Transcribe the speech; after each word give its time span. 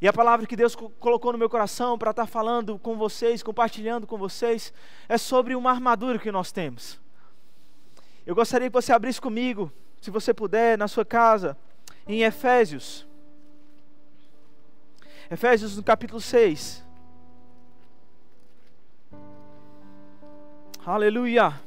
E 0.00 0.06
a 0.06 0.12
palavra 0.12 0.46
que 0.46 0.54
Deus 0.54 0.76
colocou 0.76 1.32
no 1.32 1.38
meu 1.38 1.50
coração 1.50 1.98
para 1.98 2.10
estar 2.10 2.24
tá 2.24 2.26
falando 2.26 2.78
com 2.78 2.96
vocês, 2.96 3.42
compartilhando 3.42 4.06
com 4.06 4.16
vocês, 4.16 4.72
é 5.08 5.18
sobre 5.18 5.56
uma 5.56 5.70
armadura 5.70 6.18
que 6.18 6.30
nós 6.30 6.52
temos. 6.52 7.00
Eu 8.24 8.34
gostaria 8.34 8.68
que 8.68 8.74
você 8.74 8.92
abrisse 8.92 9.20
comigo, 9.20 9.72
se 10.00 10.10
você 10.10 10.32
puder, 10.32 10.78
na 10.78 10.86
sua 10.86 11.04
casa, 11.04 11.56
em 12.06 12.22
Efésios. 12.22 13.06
Efésios 15.28 15.76
no 15.76 15.82
capítulo 15.82 16.20
6. 16.20 16.86
Aleluia. 20.86 21.60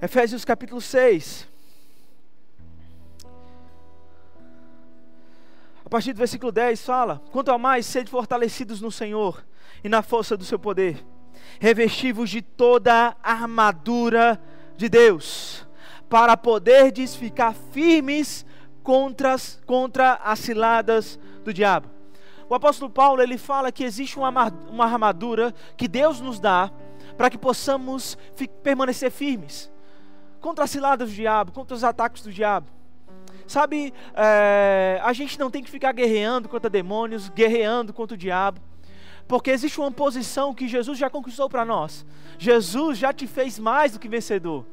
Efésios 0.00 0.44
capítulo 0.44 0.80
6. 0.80 1.57
A 5.88 5.90
partir 5.90 6.12
do 6.12 6.18
versículo 6.18 6.52
10 6.52 6.84
fala: 6.84 7.22
Quanto 7.32 7.50
a 7.50 7.56
mais, 7.56 7.86
sede 7.86 8.10
fortalecidos 8.10 8.82
no 8.82 8.92
Senhor 8.92 9.42
e 9.82 9.88
na 9.88 10.02
força 10.02 10.36
do 10.36 10.44
seu 10.44 10.58
poder, 10.58 11.02
revestivos 11.58 12.28
de 12.28 12.42
toda 12.42 13.16
a 13.22 13.32
armadura 13.32 14.38
de 14.76 14.86
Deus, 14.86 15.66
para 16.06 16.36
poderdes 16.36 17.16
ficar 17.16 17.54
firmes 17.72 18.44
contra 18.82 19.32
as, 19.32 19.62
contra 19.64 20.20
as 20.22 20.40
ciladas 20.40 21.18
do 21.42 21.54
diabo. 21.54 21.88
O 22.50 22.54
apóstolo 22.54 22.90
Paulo 22.90 23.22
ele 23.22 23.38
fala 23.38 23.72
que 23.72 23.82
existe 23.82 24.18
uma, 24.18 24.52
uma 24.68 24.84
armadura 24.84 25.54
que 25.74 25.88
Deus 25.88 26.20
nos 26.20 26.38
dá 26.38 26.70
para 27.16 27.30
que 27.30 27.38
possamos 27.38 28.18
permanecer 28.62 29.10
firmes 29.10 29.72
contra 30.38 30.64
as 30.64 30.70
ciladas 30.70 31.08
do 31.08 31.14
diabo, 31.14 31.50
contra 31.50 31.74
os 31.74 31.82
ataques 31.82 32.22
do 32.22 32.30
diabo. 32.30 32.77
Sabe, 33.48 33.94
é, 34.14 35.00
a 35.02 35.12
gente 35.14 35.38
não 35.38 35.50
tem 35.50 35.64
que 35.64 35.70
ficar 35.70 35.90
guerreando 35.92 36.50
contra 36.50 36.68
demônios, 36.68 37.30
guerreando 37.30 37.94
contra 37.94 38.14
o 38.14 38.18
diabo, 38.18 38.60
porque 39.26 39.50
existe 39.50 39.80
uma 39.80 39.90
posição 39.90 40.52
que 40.52 40.68
Jesus 40.68 40.98
já 40.98 41.08
conquistou 41.08 41.48
para 41.48 41.64
nós. 41.64 42.04
Jesus 42.38 42.98
já 42.98 43.10
te 43.10 43.26
fez 43.26 43.58
mais 43.58 43.92
do 43.92 43.98
que 43.98 44.06
vencedor. 44.06 44.66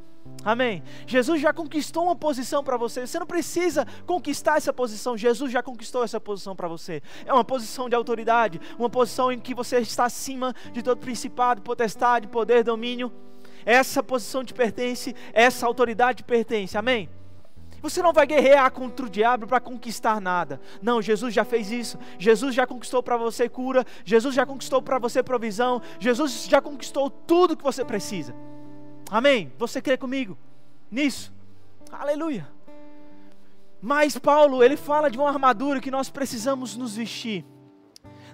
Amém. 0.43 0.83
Jesus 1.07 1.41
já 1.41 1.53
conquistou 1.53 2.03
uma 2.03 2.15
posição 2.17 2.63
para 2.65 2.75
você. 2.75 3.07
Você 3.07 3.17
não 3.17 3.25
precisa 3.25 3.87
conquistar 4.05 4.57
essa 4.57 4.73
posição. 4.73 5.17
Jesus 5.17 5.51
já 5.51 5.63
conquistou 5.63 6.03
essa 6.03 6.19
posição 6.19 6.53
para 6.53 6.67
você. 6.67 7.01
É 7.25 7.33
uma 7.33 7.45
posição 7.45 7.87
de 7.87 7.95
autoridade, 7.95 8.59
uma 8.77 8.89
posição 8.89 9.31
em 9.31 9.39
que 9.39 9.55
você 9.55 9.79
está 9.79 10.03
acima 10.03 10.53
de 10.73 10.83
todo 10.83 10.97
principado, 10.97 11.61
potestade, 11.61 12.27
poder, 12.27 12.63
domínio. 12.63 13.09
Essa 13.65 14.03
posição 14.03 14.43
te 14.43 14.53
pertence, 14.53 15.15
essa 15.31 15.65
autoridade 15.65 16.17
te 16.17 16.23
pertence. 16.23 16.77
Amém. 16.77 17.09
Você 17.85 18.01
não 18.01 18.11
vai 18.11 18.25
guerrear 18.25 18.71
contra 18.71 19.05
o 19.05 19.09
diabo 19.09 19.45
para 19.45 19.59
conquistar 19.59 20.19
nada. 20.19 20.59
Não, 20.81 21.03
Jesus 21.03 21.31
já 21.31 21.45
fez 21.45 21.69
isso. 21.69 21.99
Jesus 22.17 22.55
já 22.55 22.65
conquistou 22.65 23.03
para 23.03 23.15
você 23.15 23.47
cura. 23.47 23.85
Jesus 24.03 24.33
já 24.33 24.43
conquistou 24.43 24.81
para 24.81 24.97
você 24.97 25.21
provisão. 25.21 25.79
Jesus 25.99 26.47
já 26.49 26.59
conquistou 26.59 27.11
tudo 27.11 27.55
que 27.55 27.63
você 27.63 27.85
precisa. 27.85 28.33
Amém? 29.07 29.53
Você 29.59 29.83
crê 29.83 29.97
comigo 29.97 30.35
nisso? 30.89 31.31
Aleluia. 31.91 32.49
Mas 33.79 34.17
Paulo, 34.17 34.63
ele 34.63 34.77
fala 34.77 35.07
de 35.07 35.19
uma 35.19 35.29
armadura 35.29 35.79
que 35.79 35.91
nós 35.91 36.09
precisamos 36.09 36.75
nos 36.75 36.95
vestir. 36.95 37.45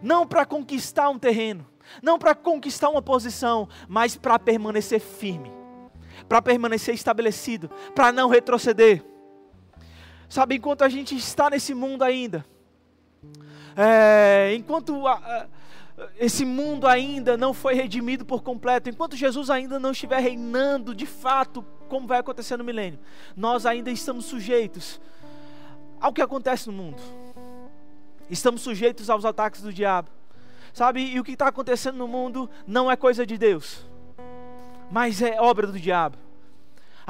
Não 0.01 0.25
para 0.25 0.45
conquistar 0.45 1.09
um 1.09 1.19
terreno, 1.19 1.67
não 2.01 2.17
para 2.17 2.33
conquistar 2.33 2.87
uma 2.87 3.01
posição, 3.01 3.67
mas 3.85 4.15
para 4.15 4.39
permanecer 4.39 5.01
firme, 5.01 5.51
para 6.29 6.41
permanecer 6.41 6.95
estabelecido, 6.95 7.69
para 7.93 8.13
não 8.13 8.29
retroceder. 8.29 9.10
Sabe, 10.31 10.55
enquanto 10.55 10.83
a 10.83 10.87
gente 10.87 11.13
está 11.13 11.49
nesse 11.49 11.73
mundo 11.73 12.05
ainda, 12.05 12.45
é, 13.75 14.53
enquanto 14.55 15.05
a, 15.05 15.15
a, 15.15 15.47
esse 16.17 16.45
mundo 16.45 16.87
ainda 16.87 17.35
não 17.35 17.53
foi 17.53 17.73
redimido 17.73 18.23
por 18.23 18.41
completo, 18.41 18.89
enquanto 18.89 19.17
Jesus 19.17 19.49
ainda 19.49 19.77
não 19.77 19.91
estiver 19.91 20.21
reinando 20.21 20.95
de 20.95 21.05
fato, 21.05 21.61
como 21.89 22.07
vai 22.07 22.17
acontecer 22.17 22.55
no 22.55 22.63
milênio, 22.63 22.97
nós 23.35 23.65
ainda 23.65 23.91
estamos 23.91 24.23
sujeitos 24.23 25.01
ao 25.99 26.13
que 26.13 26.21
acontece 26.21 26.67
no 26.67 26.73
mundo. 26.73 27.01
Estamos 28.29 28.61
sujeitos 28.61 29.09
aos 29.09 29.25
ataques 29.25 29.61
do 29.61 29.73
diabo. 29.73 30.09
Sabe, 30.71 31.01
e 31.07 31.19
o 31.19 31.25
que 31.25 31.33
está 31.33 31.49
acontecendo 31.49 31.97
no 31.97 32.07
mundo 32.07 32.49
não 32.65 32.89
é 32.89 32.95
coisa 32.95 33.25
de 33.25 33.37
Deus, 33.37 33.85
mas 34.89 35.21
é 35.21 35.41
obra 35.41 35.67
do 35.67 35.77
diabo. 35.77 36.17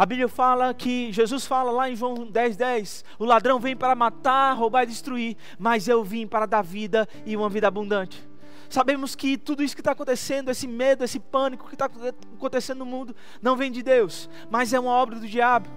A 0.02 0.06
Bíblia 0.08 0.28
fala 0.28 0.74
que 0.74 1.14
Jesus 1.14 1.46
fala 1.46 1.70
lá 1.70 1.88
em 1.88 1.96
João 1.96 2.26
10:10, 2.26 2.58
10, 2.58 3.06
o 3.20 3.24
ladrão 3.24 3.60
vem 3.60 3.76
para 3.76 3.94
matar, 3.94 4.54
roubar 4.54 4.82
e 4.82 4.88
destruir, 4.88 5.38
mas 5.60 5.88
eu 5.88 6.04
vim 6.04 6.26
para 6.26 6.48
dar 6.48 6.64
vida 6.64 7.08
e 7.24 7.38
uma 7.38 7.48
vida 7.48 7.68
abundante. 7.68 8.28
Sabemos 8.68 9.14
que 9.14 9.38
tudo 9.38 9.62
isso 9.62 9.76
que 9.76 9.82
está 9.82 9.92
acontecendo, 9.92 10.50
esse 10.50 10.68
medo, 10.68 11.04
esse 11.04 11.20
pânico 11.20 11.68
que 11.68 11.76
está 11.76 11.86
acontecendo 11.86 12.80
no 12.80 12.86
mundo, 12.88 13.16
não 13.44 13.56
vem 13.56 13.72
de 13.72 13.84
Deus, 13.84 14.28
mas 14.50 14.74
é 14.74 14.80
uma 14.80 14.90
obra 14.90 15.20
do 15.20 15.28
diabo. 15.28 15.70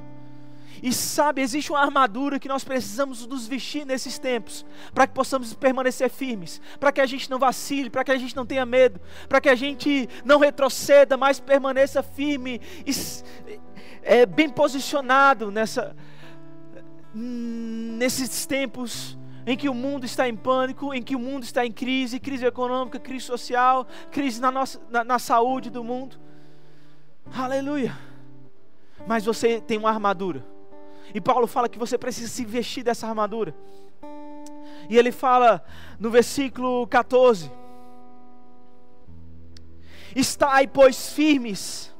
E 0.82 0.90
sabe, 0.90 1.42
existe 1.42 1.70
uma 1.70 1.80
armadura 1.80 2.38
que 2.38 2.48
nós 2.48 2.64
precisamos 2.64 3.26
nos 3.26 3.46
vestir 3.46 3.84
nesses 3.84 4.18
tempos, 4.18 4.64
para 4.94 5.06
que 5.06 5.12
possamos 5.12 5.52
permanecer 5.52 6.08
firmes, 6.08 6.62
para 6.80 6.90
que 6.90 7.00
a 7.02 7.06
gente 7.06 7.30
não 7.30 7.38
vacile, 7.38 7.90
para 7.90 8.02
que 8.02 8.10
a 8.10 8.16
gente 8.16 8.34
não 8.34 8.46
tenha 8.46 8.64
medo, 8.64 9.00
para 9.28 9.40
que 9.40 9.50
a 9.50 9.54
gente 9.54 10.08
não 10.24 10.38
retroceda, 10.38 11.14
mas 11.14 11.38
permaneça 11.38 12.02
firme 12.02 12.60
e 12.86 12.92
é, 14.04 14.26
bem 14.26 14.48
posicionado 14.48 15.50
nessa, 15.50 15.96
nesses 17.14 18.44
tempos 18.44 19.18
em 19.46 19.56
que 19.56 19.68
o 19.68 19.74
mundo 19.74 20.04
está 20.04 20.28
em 20.28 20.36
pânico, 20.36 20.94
em 20.94 21.02
que 21.02 21.16
o 21.16 21.18
mundo 21.18 21.42
está 21.42 21.66
em 21.66 21.72
crise, 21.72 22.20
crise 22.20 22.44
econômica, 22.44 22.98
crise 22.98 23.24
social, 23.24 23.86
crise 24.10 24.40
na, 24.40 24.50
nossa, 24.50 24.80
na, 24.90 25.02
na 25.02 25.18
saúde 25.18 25.70
do 25.70 25.82
mundo. 25.82 26.16
Aleluia. 27.34 27.96
Mas 29.06 29.24
você 29.24 29.60
tem 29.60 29.78
uma 29.78 29.90
armadura. 29.90 30.44
E 31.14 31.20
Paulo 31.20 31.46
fala 31.46 31.68
que 31.68 31.78
você 31.78 31.98
precisa 31.98 32.28
se 32.28 32.44
vestir 32.44 32.82
dessa 32.82 33.06
armadura. 33.06 33.54
E 34.88 34.96
ele 34.96 35.12
fala 35.12 35.62
no 35.98 36.10
versículo 36.10 36.86
14: 36.86 37.50
Estai, 40.14 40.66
pois, 40.66 41.10
firmes 41.10 41.93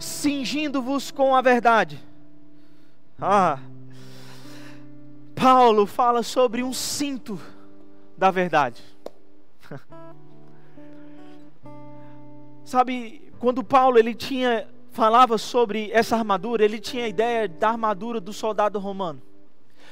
cingindo-vos 0.00 1.10
com 1.10 1.36
a 1.36 1.42
verdade. 1.42 2.02
Ah, 3.20 3.58
Paulo 5.34 5.86
fala 5.86 6.22
sobre 6.22 6.62
um 6.62 6.72
cinto 6.72 7.40
da 8.16 8.30
verdade. 8.30 8.82
Sabe, 12.64 13.30
quando 13.38 13.62
Paulo 13.62 13.98
ele 13.98 14.14
tinha 14.14 14.66
falava 14.90 15.38
sobre 15.38 15.90
essa 15.92 16.16
armadura, 16.16 16.64
ele 16.64 16.80
tinha 16.80 17.04
a 17.04 17.08
ideia 17.08 17.48
da 17.48 17.70
armadura 17.70 18.20
do 18.20 18.32
soldado 18.32 18.78
romano. 18.78 19.22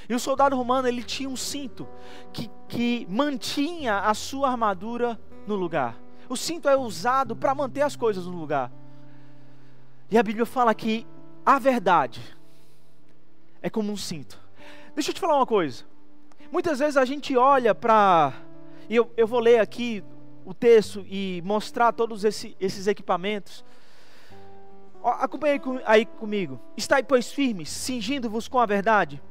E 0.09 0.15
o 0.15 0.19
soldado 0.19 0.57
romano 0.57 0.89
ele 0.89 1.03
tinha 1.03 1.29
um 1.29 1.37
cinto 1.37 1.87
que, 2.33 2.51
que 2.67 3.07
mantinha 3.09 4.01
a 4.01 4.15
sua 4.15 4.51
armadura 4.51 5.19
no 5.47 5.55
lugar. 5.55 5.97
O 6.29 6.37
cinto 6.37 6.69
é 6.69 6.77
usado 6.77 7.37
para 7.37 7.55
manter 7.55 7.83
as 7.83 7.97
coisas 7.97 8.27
no 8.27 8.37
lugar. 8.37 8.73
E 10.11 10.17
a 10.17 10.23
Bíblia 10.23 10.47
fala 10.47 10.75
que 10.75 11.07
a 11.45 11.59
verdade 11.59 12.23
é 13.61 13.69
como 13.69 13.93
um 13.93 13.97
cinto. 13.97 14.41
Deixa 14.95 15.11
eu 15.11 15.15
te 15.15 15.21
falar 15.21 15.37
uma 15.37 15.47
coisa. 15.47 15.85
Muitas 16.51 16.79
vezes 16.79 16.97
a 16.97 17.05
gente 17.05 17.37
olha 17.37 17.75
para. 17.75 18.33
E 18.89 18.97
eu, 18.97 19.13
eu 19.17 19.27
vou 19.27 19.39
ler 19.39 19.61
aqui 19.61 20.03
o 20.47 20.55
texto 20.55 21.05
e 21.07 21.43
mostrar 21.45 21.93
todos 21.93 22.25
esse, 22.25 22.57
esses 22.59 22.87
equipamentos. 22.87 23.63
Acompanhe 25.05 25.61
aí 25.85 26.07
comigo. 26.07 26.59
Estai, 26.75 27.03
pois, 27.03 27.31
firmes, 27.31 27.69
cingindo-vos 27.69 28.49
com 28.49 28.59
a 28.59 28.67
verdade, 28.67 29.23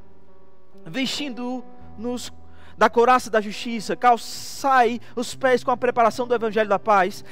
vestindo-nos 0.86 2.32
da 2.78 2.90
couraça 2.90 3.30
da 3.32 3.42
justiça, 3.42 3.96
calçai 3.96 5.02
os 5.16 5.34
pés 5.34 5.64
com 5.64 5.72
a 5.72 5.78
preparação 5.78 6.28
do 6.28 6.36
evangelho 6.36 6.70
da 6.70 6.78
paz, 6.78 7.26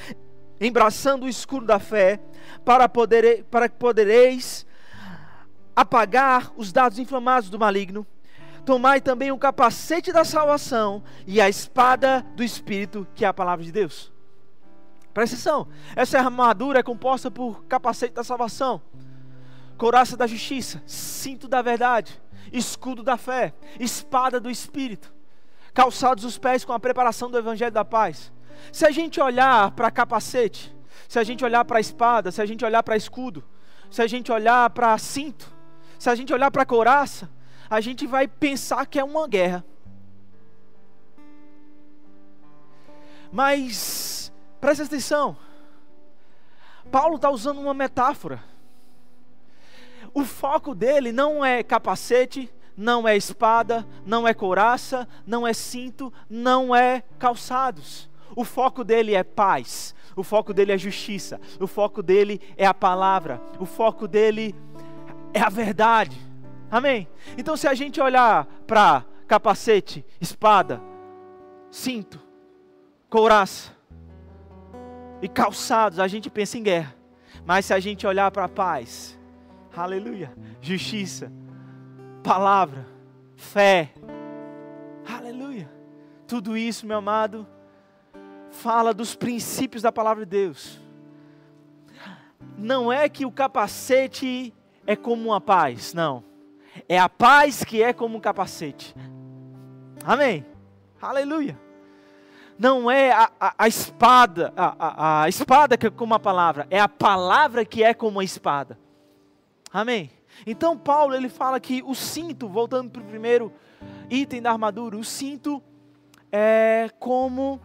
embraçando 0.60 1.26
o 1.26 1.30
escuro 1.30 1.66
da 1.66 1.80
fé, 1.80 2.20
para, 2.64 2.88
poder, 2.88 3.44
para 3.46 3.68
que 3.68 3.76
podereis 3.76 4.66
apagar 5.76 6.52
os 6.56 6.72
dados 6.72 7.00
inflamados 7.00 7.50
do 7.50 7.60
maligno. 7.60 8.06
Tomai 8.66 9.00
também 9.00 9.32
o 9.32 9.38
capacete 9.38 10.12
da 10.12 10.24
salvação 10.24 11.04
e 11.28 11.40
a 11.40 11.48
espada 11.48 12.26
do 12.36 12.44
Espírito, 12.44 13.06
que 13.14 13.24
é 13.24 13.28
a 13.28 13.34
palavra 13.34 13.64
de 13.64 13.72
Deus. 13.72 14.12
Presta 15.14 15.36
atenção, 15.36 15.68
essa 15.96 16.18
armadura 16.20 16.80
é 16.80 16.84
composta 16.84 17.32
por 17.32 17.64
capacete 17.66 18.14
da 18.14 18.24
salvação, 18.24 18.82
couraça 19.78 20.18
da 20.18 20.28
justiça, 20.28 20.84
cinto 20.86 21.48
da 21.48 21.62
verdade, 21.62 22.20
escudo 22.52 23.02
da 23.02 23.16
fé, 23.16 23.54
espada 23.80 24.42
do 24.42 24.50
Espírito, 24.50 25.14
calçados 25.74 26.26
os 26.26 26.38
pés 26.38 26.66
com 26.66 26.74
a 26.74 26.80
preparação 26.80 27.32
do 27.32 27.38
Evangelho 27.38 27.72
da 27.72 27.86
paz. 27.86 28.30
Se 28.72 28.86
a 28.86 28.92
gente 28.92 29.20
olhar 29.20 29.72
para 29.72 29.92
capacete, 29.92 30.76
se 31.08 31.20
a 31.20 31.24
gente 31.24 31.44
olhar 31.44 31.64
para 31.66 31.80
espada, 31.80 32.32
se 32.32 32.42
a 32.42 32.46
gente 32.46 32.66
olhar 32.66 32.84
para 32.84 32.96
escudo, 32.96 33.44
se 33.90 34.02
a 34.02 34.08
gente 34.08 34.32
olhar 34.32 34.70
para 34.72 34.98
cinto, 34.98 35.54
se 35.98 36.10
a 36.10 36.16
gente 36.16 36.34
olhar 36.34 36.52
para 36.52 36.66
couraça, 36.66 37.30
a 37.70 37.82
gente 37.82 38.06
vai 38.06 38.28
pensar 38.28 38.86
que 38.86 39.00
é 39.00 39.04
uma 39.04 39.28
guerra. 39.28 39.66
Mas, 43.32 44.32
presta 44.62 44.84
atenção, 44.84 45.38
Paulo 46.92 47.16
está 47.16 47.30
usando 47.30 47.60
uma 47.60 47.74
metáfora. 47.74 48.44
O 50.14 50.24
foco 50.24 50.74
dele 50.74 51.12
não 51.12 51.44
é 51.44 51.62
capacete, 51.62 52.54
não 52.78 53.08
é 53.08 53.18
espada, 53.18 53.86
não 54.06 54.28
é 54.28 54.34
couraça, 54.34 55.08
não 55.26 55.46
é 55.46 55.54
cinto, 55.54 56.14
não 56.30 56.76
é 56.76 57.04
calçados. 57.20 58.10
O 58.36 58.44
foco 58.44 58.84
dele 58.84 59.14
é 59.14 59.24
paz, 59.24 59.94
o 60.16 60.24
foco 60.24 60.54
dele 60.54 60.72
é 60.72 60.78
justiça, 60.78 61.40
o 61.60 61.68
foco 61.68 62.02
dele 62.02 62.40
é 62.56 62.66
a 62.66 62.74
palavra, 62.74 63.42
o 63.60 63.66
foco 63.66 64.08
dele 64.08 64.56
é 65.34 65.42
a 65.42 65.50
verdade. 65.50 66.18
Amém? 66.72 67.08
Então, 67.38 67.58
se 67.58 67.68
a 67.68 67.74
gente 67.74 68.00
olhar 68.00 68.46
para 68.66 69.06
capacete, 69.28 70.06
espada, 70.20 70.82
cinto, 71.70 72.20
couraça 73.10 73.72
e 75.22 75.28
calçados, 75.28 76.00
a 76.00 76.08
gente 76.08 76.30
pensa 76.30 76.58
em 76.58 76.64
guerra. 76.64 76.96
Mas 77.46 77.66
se 77.66 77.74
a 77.74 77.80
gente 77.80 78.08
olhar 78.08 78.32
para 78.32 78.48
paz, 78.48 79.20
aleluia, 79.76 80.34
justiça, 80.62 81.32
palavra, 82.24 82.88
fé. 83.36 83.94
Aleluia. 85.08 85.70
Tudo 86.28 86.58
isso, 86.58 86.88
meu 86.88 86.98
amado, 86.98 87.48
fala 88.56 88.94
dos 88.94 89.14
princípios 89.16 89.84
da 89.84 89.92
palavra 89.92 90.26
de 90.26 90.32
Deus. 90.32 90.80
Não 92.58 92.92
é 92.92 93.08
que 93.10 93.26
o 93.26 93.32
capacete 93.32 94.54
é 94.88 94.96
como 94.96 95.30
uma 95.30 95.42
paz, 95.42 95.94
não. 95.94 96.24
É 96.88 96.98
a 96.98 97.10
paz 97.10 97.64
que 97.64 97.84
é 97.84 97.94
como 97.94 98.18
um 98.18 98.20
capacete. 98.20 98.96
Amém. 100.04 100.46
Aleluia. 101.02 101.60
Não 102.58 102.90
é 102.90 103.12
a, 103.12 103.30
a, 103.40 103.56
a 103.58 103.68
espada, 103.68 104.54
a, 104.56 105.24
a, 105.24 105.30
espada 105.30 105.78
que 105.78 105.88
é 105.88 105.90
como 105.90 106.14
a 106.14 106.20
palavra, 106.20 106.66
é 106.70 106.80
a 106.80 106.88
palavra 106.88 107.66
que 107.66 107.84
é 107.84 107.94
como 107.94 108.22
a 108.22 108.24
espada. 108.24 108.80
Amém. 109.72 110.10
Então 110.48 110.78
Paulo 110.78 111.14
ele 111.14 111.28
fala 111.28 111.60
que 111.60 111.84
o 111.84 111.94
cinto, 111.94 112.48
voltando 112.48 112.90
para 112.90 113.02
o 113.02 113.06
primeiro 113.06 113.52
item 114.10 114.42
da 114.42 114.52
armadura, 114.52 114.96
o 114.96 115.04
cinto 115.04 115.62
é 116.32 116.90
como 116.98 117.60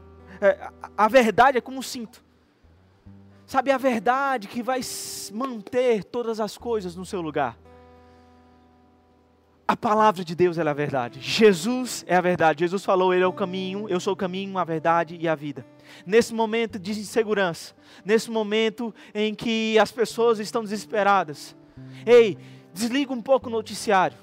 a 0.96 1.08
verdade 1.08 1.58
é 1.58 1.60
como 1.60 1.78
um 1.78 1.82
cinto. 1.82 2.24
Sabe 3.46 3.70
a 3.70 3.78
verdade 3.78 4.48
que 4.48 4.62
vai 4.62 4.80
manter 5.32 6.04
todas 6.04 6.40
as 6.40 6.56
coisas 6.56 6.94
no 6.94 7.04
seu 7.04 7.20
lugar. 7.20 7.58
A 9.66 9.76
palavra 9.76 10.24
de 10.24 10.34
Deus 10.34 10.58
é 10.58 10.62
a 10.62 10.72
verdade. 10.72 11.20
Jesus 11.20 12.04
é 12.08 12.16
a 12.16 12.20
verdade. 12.20 12.64
Jesus 12.64 12.84
falou, 12.84 13.14
Ele 13.14 13.22
é 13.22 13.26
o 13.26 13.32
caminho, 13.32 13.88
eu 13.88 14.00
sou 14.00 14.14
o 14.14 14.16
caminho, 14.16 14.58
a 14.58 14.64
verdade 14.64 15.16
e 15.20 15.28
a 15.28 15.34
vida. 15.34 15.64
Nesse 16.04 16.34
momento 16.34 16.78
de 16.78 16.90
insegurança, 16.92 17.74
nesse 18.04 18.30
momento 18.30 18.94
em 19.14 19.34
que 19.34 19.78
as 19.78 19.92
pessoas 19.92 20.38
estão 20.40 20.62
desesperadas, 20.62 21.56
ei, 22.04 22.36
Desliga 22.72 23.12
um 23.12 23.20
pouco 23.20 23.48
o 23.48 23.52
noticiário. 23.52 24.16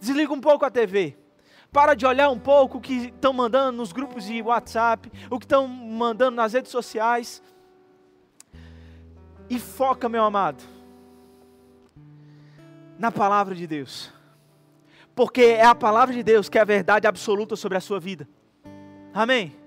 Desliga 0.00 0.32
um 0.32 0.40
pouco 0.40 0.64
a 0.64 0.70
TV. 0.70 1.16
Para 1.72 1.94
de 1.94 2.04
olhar 2.04 2.30
um 2.30 2.38
pouco 2.38 2.78
o 2.78 2.80
que 2.80 3.06
estão 3.06 3.32
mandando 3.32 3.78
nos 3.78 3.92
grupos 3.92 4.24
de 4.24 4.42
WhatsApp, 4.42 5.10
o 5.30 5.38
que 5.38 5.44
estão 5.44 5.68
mandando 5.68 6.36
nas 6.36 6.52
redes 6.52 6.70
sociais. 6.70 7.42
E 9.48 9.58
foca, 9.58 10.08
meu 10.08 10.24
amado, 10.24 10.62
na 12.98 13.10
palavra 13.10 13.54
de 13.54 13.66
Deus. 13.66 14.12
Porque 15.14 15.42
é 15.42 15.64
a 15.64 15.74
palavra 15.74 16.14
de 16.14 16.22
Deus 16.22 16.48
que 16.48 16.58
é 16.58 16.60
a 16.60 16.64
verdade 16.64 17.06
absoluta 17.06 17.56
sobre 17.56 17.78
a 17.78 17.80
sua 17.80 18.00
vida. 18.00 18.28
Amém? 19.12 19.60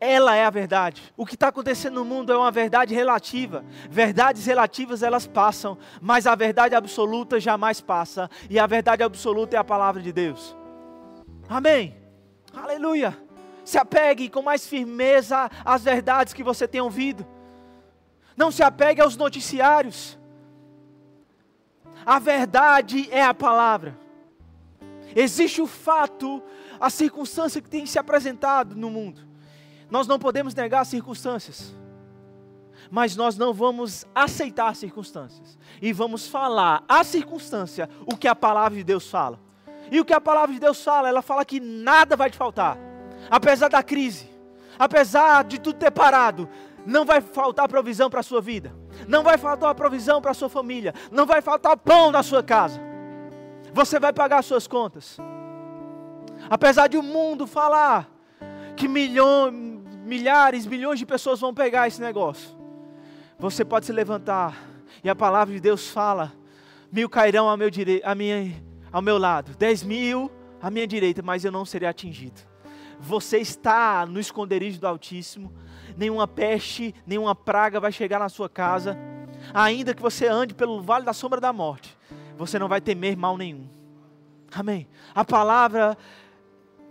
ela 0.00 0.34
é 0.34 0.44
a 0.44 0.50
verdade. 0.50 1.02
O 1.16 1.24
que 1.24 1.34
está 1.34 1.48
acontecendo 1.48 1.94
no 1.94 2.04
mundo 2.04 2.32
é 2.32 2.36
uma 2.36 2.50
verdade 2.50 2.94
relativa. 2.94 3.64
Verdades 3.88 4.44
relativas 4.44 5.02
elas 5.02 5.26
passam, 5.26 5.78
mas 6.00 6.26
a 6.26 6.34
verdade 6.34 6.74
absoluta 6.74 7.40
jamais 7.40 7.80
passa. 7.80 8.30
E 8.50 8.58
a 8.58 8.66
verdade 8.66 9.02
absoluta 9.02 9.56
é 9.56 9.58
a 9.58 9.64
palavra 9.64 10.02
de 10.02 10.12
Deus. 10.12 10.56
Amém. 11.48 11.96
Aleluia. 12.54 13.16
Se 13.64 13.78
apegue 13.78 14.28
com 14.28 14.42
mais 14.42 14.66
firmeza 14.66 15.50
às 15.64 15.82
verdades 15.82 16.32
que 16.32 16.42
você 16.42 16.68
tem 16.68 16.80
ouvido. 16.80 17.26
Não 18.36 18.50
se 18.50 18.62
apegue 18.62 19.00
aos 19.00 19.16
noticiários. 19.16 20.18
A 22.04 22.18
verdade 22.18 23.08
é 23.10 23.22
a 23.22 23.34
palavra. 23.34 23.98
Existe 25.14 25.60
o 25.60 25.66
fato, 25.66 26.42
a 26.78 26.90
circunstância 26.90 27.60
que 27.60 27.68
tem 27.68 27.86
se 27.86 27.98
apresentado 27.98 28.74
no 28.74 28.90
mundo. 28.90 29.26
Nós 29.90 30.06
não 30.06 30.18
podemos 30.18 30.54
negar 30.54 30.80
as 30.80 30.88
circunstâncias, 30.88 31.74
mas 32.90 33.16
nós 33.16 33.36
não 33.36 33.52
vamos 33.54 34.06
aceitar 34.14 34.68
as 34.68 34.78
circunstâncias 34.78 35.58
e 35.80 35.92
vamos 35.92 36.28
falar 36.28 36.84
a 36.86 37.02
circunstância 37.02 37.88
o 38.06 38.16
que 38.16 38.28
a 38.28 38.34
palavra 38.34 38.76
de 38.76 38.84
Deus 38.84 39.10
fala. 39.10 39.47
E 39.90 40.00
o 40.00 40.04
que 40.04 40.12
a 40.12 40.20
palavra 40.20 40.52
de 40.52 40.60
Deus 40.60 40.82
fala, 40.82 41.08
ela 41.08 41.22
fala 41.22 41.44
que 41.44 41.60
nada 41.60 42.16
vai 42.16 42.30
te 42.30 42.36
faltar, 42.36 42.78
apesar 43.30 43.68
da 43.68 43.82
crise, 43.82 44.28
apesar 44.78 45.44
de 45.44 45.58
tudo 45.58 45.78
ter 45.78 45.90
parado, 45.90 46.48
não 46.84 47.04
vai 47.04 47.20
faltar 47.20 47.68
provisão 47.68 48.08
para 48.08 48.20
a 48.20 48.22
sua 48.22 48.40
vida, 48.40 48.74
não 49.06 49.22
vai 49.22 49.38
faltar 49.38 49.74
provisão 49.74 50.20
para 50.20 50.30
a 50.30 50.34
sua 50.34 50.48
família, 50.48 50.94
não 51.10 51.26
vai 51.26 51.40
faltar 51.40 51.76
pão 51.76 52.10
na 52.10 52.22
sua 52.22 52.42
casa, 52.42 52.80
você 53.72 53.98
vai 53.98 54.12
pagar 54.12 54.38
as 54.38 54.46
suas 54.46 54.66
contas. 54.66 55.18
Apesar 56.48 56.86
de 56.86 56.96
o 56.96 57.02
mundo 57.02 57.46
falar 57.46 58.08
que 58.76 58.86
milhões, 58.86 59.52
milhares, 60.04 60.66
milhões 60.66 60.98
de 60.98 61.04
pessoas 61.04 61.40
vão 61.40 61.52
pegar 61.52 61.88
esse 61.88 62.00
negócio. 62.00 62.56
Você 63.38 63.64
pode 63.64 63.86
se 63.86 63.92
levantar. 63.92 64.56
E 65.02 65.10
a 65.10 65.14
palavra 65.14 65.52
de 65.52 65.60
Deus 65.60 65.90
fala: 65.90 66.32
mil 66.90 67.08
cairão 67.08 67.48
ao 67.48 67.56
meu, 67.56 67.70
dire... 67.70 68.00
a 68.04 68.14
minha... 68.14 68.67
ao 68.92 69.02
meu 69.02 69.18
lado, 69.18 69.54
dez 69.56 69.82
mil 69.82 70.30
à 70.60 70.70
minha 70.70 70.86
direita, 70.86 71.22
mas 71.22 71.44
eu 71.44 71.52
não 71.52 71.64
serei 71.64 71.88
atingido. 71.88 72.40
Você 73.00 73.38
está 73.38 74.04
no 74.06 74.18
esconderijo 74.18 74.80
do 74.80 74.86
Altíssimo, 74.86 75.52
nenhuma 75.96 76.26
peste, 76.26 76.94
nenhuma 77.06 77.34
praga 77.34 77.78
vai 77.78 77.92
chegar 77.92 78.18
na 78.18 78.28
sua 78.28 78.48
casa, 78.48 78.98
ainda 79.54 79.94
que 79.94 80.02
você 80.02 80.26
ande 80.26 80.54
pelo 80.54 80.82
vale 80.82 81.04
da 81.04 81.12
sombra 81.12 81.40
da 81.40 81.52
morte, 81.52 81.96
você 82.36 82.58
não 82.58 82.68
vai 82.68 82.80
temer 82.80 83.16
mal 83.16 83.36
nenhum. 83.36 83.68
Amém. 84.52 84.88
A 85.14 85.24
palavra 85.24 85.96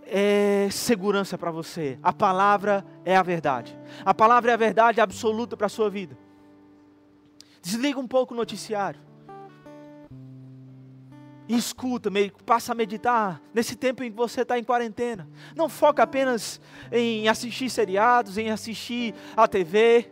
é 0.06 0.68
segurança 0.70 1.36
para 1.36 1.50
você. 1.50 1.98
A 2.02 2.12
palavra 2.12 2.84
é 3.04 3.16
a 3.16 3.22
verdade. 3.22 3.78
A 4.04 4.14
palavra 4.14 4.50
é 4.50 4.54
a 4.54 4.56
verdade 4.56 5.00
absoluta 5.00 5.56
para 5.56 5.66
a 5.66 5.70
sua 5.70 5.90
vida. 5.90 6.16
Desliga 7.60 7.98
um 7.98 8.06
pouco 8.06 8.32
o 8.32 8.36
noticiário. 8.36 9.00
Escuta, 11.48 12.10
passa 12.44 12.72
a 12.72 12.74
meditar 12.74 13.40
nesse 13.54 13.74
tempo 13.74 14.02
em 14.02 14.10
que 14.10 14.16
você 14.16 14.42
está 14.42 14.58
em 14.58 14.64
quarentena. 14.64 15.26
Não 15.56 15.68
foca 15.68 16.02
apenas 16.02 16.60
em 16.92 17.26
assistir 17.26 17.70
seriados, 17.70 18.36
em 18.36 18.50
assistir 18.50 19.14
a 19.34 19.48
TV, 19.48 20.10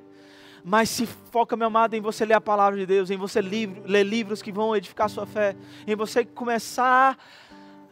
mas 0.65 0.89
se 0.89 1.07
foca, 1.07 1.55
meu 1.55 1.67
amado, 1.67 1.95
em 1.95 2.01
você 2.01 2.25
ler 2.25 2.35
a 2.35 2.41
palavra 2.41 2.79
de 2.79 2.87
Deus, 2.87 3.11
em 3.11 3.17
você 3.17 3.41
ler 3.41 4.03
livros 4.03 4.41
que 4.41 4.51
vão 4.51 4.75
edificar 4.75 5.07
a 5.07 5.11
sua 5.11 5.27
fé, 5.27 5.55
em 5.87 5.95
você 5.95 6.25
começar 6.25 7.19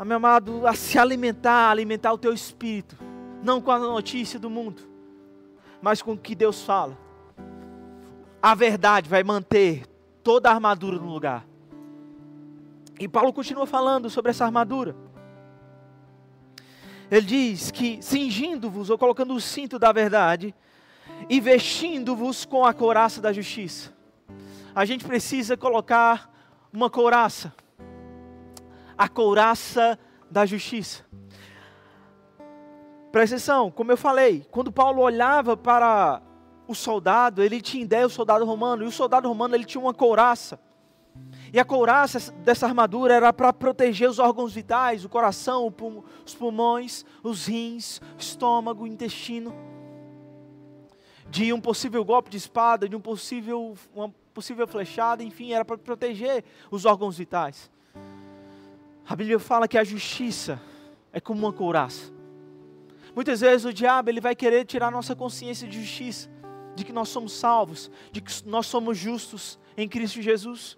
meu 0.04 0.16
amado, 0.16 0.66
a 0.66 0.74
se 0.74 0.98
alimentar, 0.98 1.70
alimentar 1.70 2.12
o 2.12 2.18
teu 2.18 2.32
espírito, 2.32 2.96
não 3.42 3.60
com 3.60 3.70
a 3.70 3.78
notícia 3.78 4.38
do 4.38 4.50
mundo, 4.50 4.82
mas 5.80 6.02
com 6.02 6.12
o 6.12 6.18
que 6.18 6.34
Deus 6.34 6.62
fala. 6.62 6.98
A 8.42 8.54
verdade 8.54 9.08
vai 9.08 9.22
manter 9.22 9.86
toda 10.22 10.50
a 10.50 10.52
armadura 10.52 10.98
no 10.98 11.06
lugar. 11.06 11.46
E 12.98 13.08
Paulo 13.08 13.32
continua 13.32 13.66
falando 13.66 14.08
sobre 14.08 14.30
essa 14.30 14.44
armadura. 14.44 14.94
Ele 17.10 17.26
diz 17.26 17.70
que 17.70 18.02
cingindo-vos 18.02 18.90
ou 18.90 18.98
colocando 18.98 19.34
o 19.34 19.40
cinto 19.40 19.78
da 19.78 19.92
verdade 19.92 20.54
e 21.28 21.40
vestindo-vos 21.40 22.44
com 22.44 22.64
a 22.64 22.72
couraça 22.72 23.20
da 23.20 23.32
justiça. 23.32 23.92
A 24.74 24.84
gente 24.84 25.04
precisa 25.04 25.56
colocar 25.56 26.30
uma 26.72 26.88
couraça 26.88 27.52
a 28.96 29.08
couraça 29.08 29.98
da 30.30 30.46
justiça. 30.46 31.04
Presta 33.12 33.36
atenção, 33.36 33.70
como 33.70 33.92
eu 33.92 33.96
falei, 33.96 34.46
quando 34.50 34.72
Paulo 34.72 35.02
olhava 35.02 35.56
para 35.56 36.20
o 36.66 36.74
soldado, 36.74 37.42
ele 37.42 37.60
tinha 37.60 37.84
ideia 37.84 38.06
do 38.06 38.12
soldado 38.12 38.44
romano, 38.44 38.82
e 38.82 38.86
o 38.86 38.90
soldado 38.90 39.28
romano 39.28 39.54
ele 39.54 39.64
tinha 39.64 39.80
uma 39.80 39.94
couraça. 39.94 40.58
E 41.52 41.60
a 41.60 41.64
couraça 41.64 42.32
dessa 42.32 42.66
armadura 42.66 43.14
era 43.14 43.32
para 43.32 43.52
proteger 43.52 44.10
os 44.10 44.18
órgãos 44.18 44.52
vitais, 44.52 45.04
o 45.04 45.08
coração, 45.08 45.72
os 46.24 46.34
pulmões, 46.34 47.04
os 47.22 47.46
rins, 47.46 47.98
o 47.98 48.18
estômago, 48.18 48.82
o 48.82 48.86
intestino, 48.86 49.54
de 51.30 51.52
um 51.52 51.60
possível 51.60 52.04
golpe 52.04 52.30
de 52.30 52.36
espada, 52.36 52.88
de 52.88 52.96
um 52.96 53.00
possível, 53.00 53.76
uma 53.94 54.12
possível 54.32 54.66
flechada, 54.66 55.22
enfim, 55.22 55.52
era 55.52 55.64
para 55.64 55.78
proteger 55.78 56.44
os 56.70 56.84
órgãos 56.84 57.16
vitais. 57.18 57.70
A 59.06 59.14
Bíblia 59.14 59.38
fala 59.38 59.68
que 59.68 59.78
a 59.78 59.84
justiça 59.84 60.60
é 61.12 61.20
como 61.20 61.38
uma 61.38 61.52
couraça. 61.52 62.12
Muitas 63.14 63.40
vezes 63.40 63.64
o 63.64 63.72
diabo 63.72 64.10
ele 64.10 64.20
vai 64.20 64.34
querer 64.34 64.64
tirar 64.64 64.90
nossa 64.90 65.14
consciência 65.14 65.68
de 65.68 65.80
justiça, 65.80 66.28
de 66.74 66.84
que 66.84 66.92
nós 66.92 67.08
somos 67.08 67.32
salvos, 67.32 67.90
de 68.10 68.20
que 68.20 68.32
nós 68.44 68.66
somos 68.66 68.98
justos 68.98 69.56
em 69.76 69.88
Cristo 69.88 70.20
Jesus. 70.20 70.76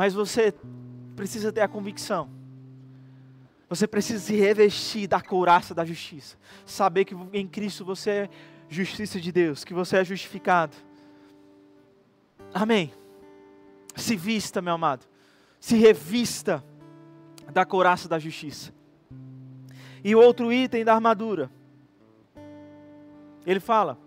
Mas 0.00 0.14
você 0.14 0.54
precisa 1.14 1.52
ter 1.52 1.60
a 1.60 1.68
convicção. 1.68 2.30
Você 3.68 3.86
precisa 3.86 4.18
se 4.18 4.34
revestir 4.34 5.06
da 5.06 5.20
couraça 5.20 5.74
da 5.74 5.84
justiça. 5.84 6.38
Saber 6.64 7.04
que 7.04 7.14
em 7.34 7.46
Cristo 7.46 7.84
você 7.84 8.10
é 8.10 8.30
justiça 8.66 9.20
de 9.20 9.30
Deus, 9.30 9.62
que 9.62 9.74
você 9.74 9.98
é 9.98 10.04
justificado. 10.04 10.74
Amém. 12.54 12.94
Se 13.94 14.16
vista, 14.16 14.62
meu 14.62 14.72
amado. 14.72 15.04
Se 15.60 15.76
revista 15.76 16.64
da 17.52 17.66
couraça 17.66 18.08
da 18.08 18.18
justiça. 18.18 18.72
E 20.02 20.14
outro 20.14 20.50
item 20.50 20.82
da 20.82 20.94
armadura. 20.94 21.50
Ele 23.44 23.60
fala: 23.60 23.98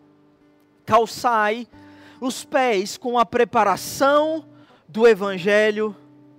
calçai 0.88 1.68
os 2.20 2.44
pés 2.44 2.98
com 2.98 3.20
a 3.20 3.26
preparação 3.28 4.52
do 4.94 5.08
evangelho 5.08 5.96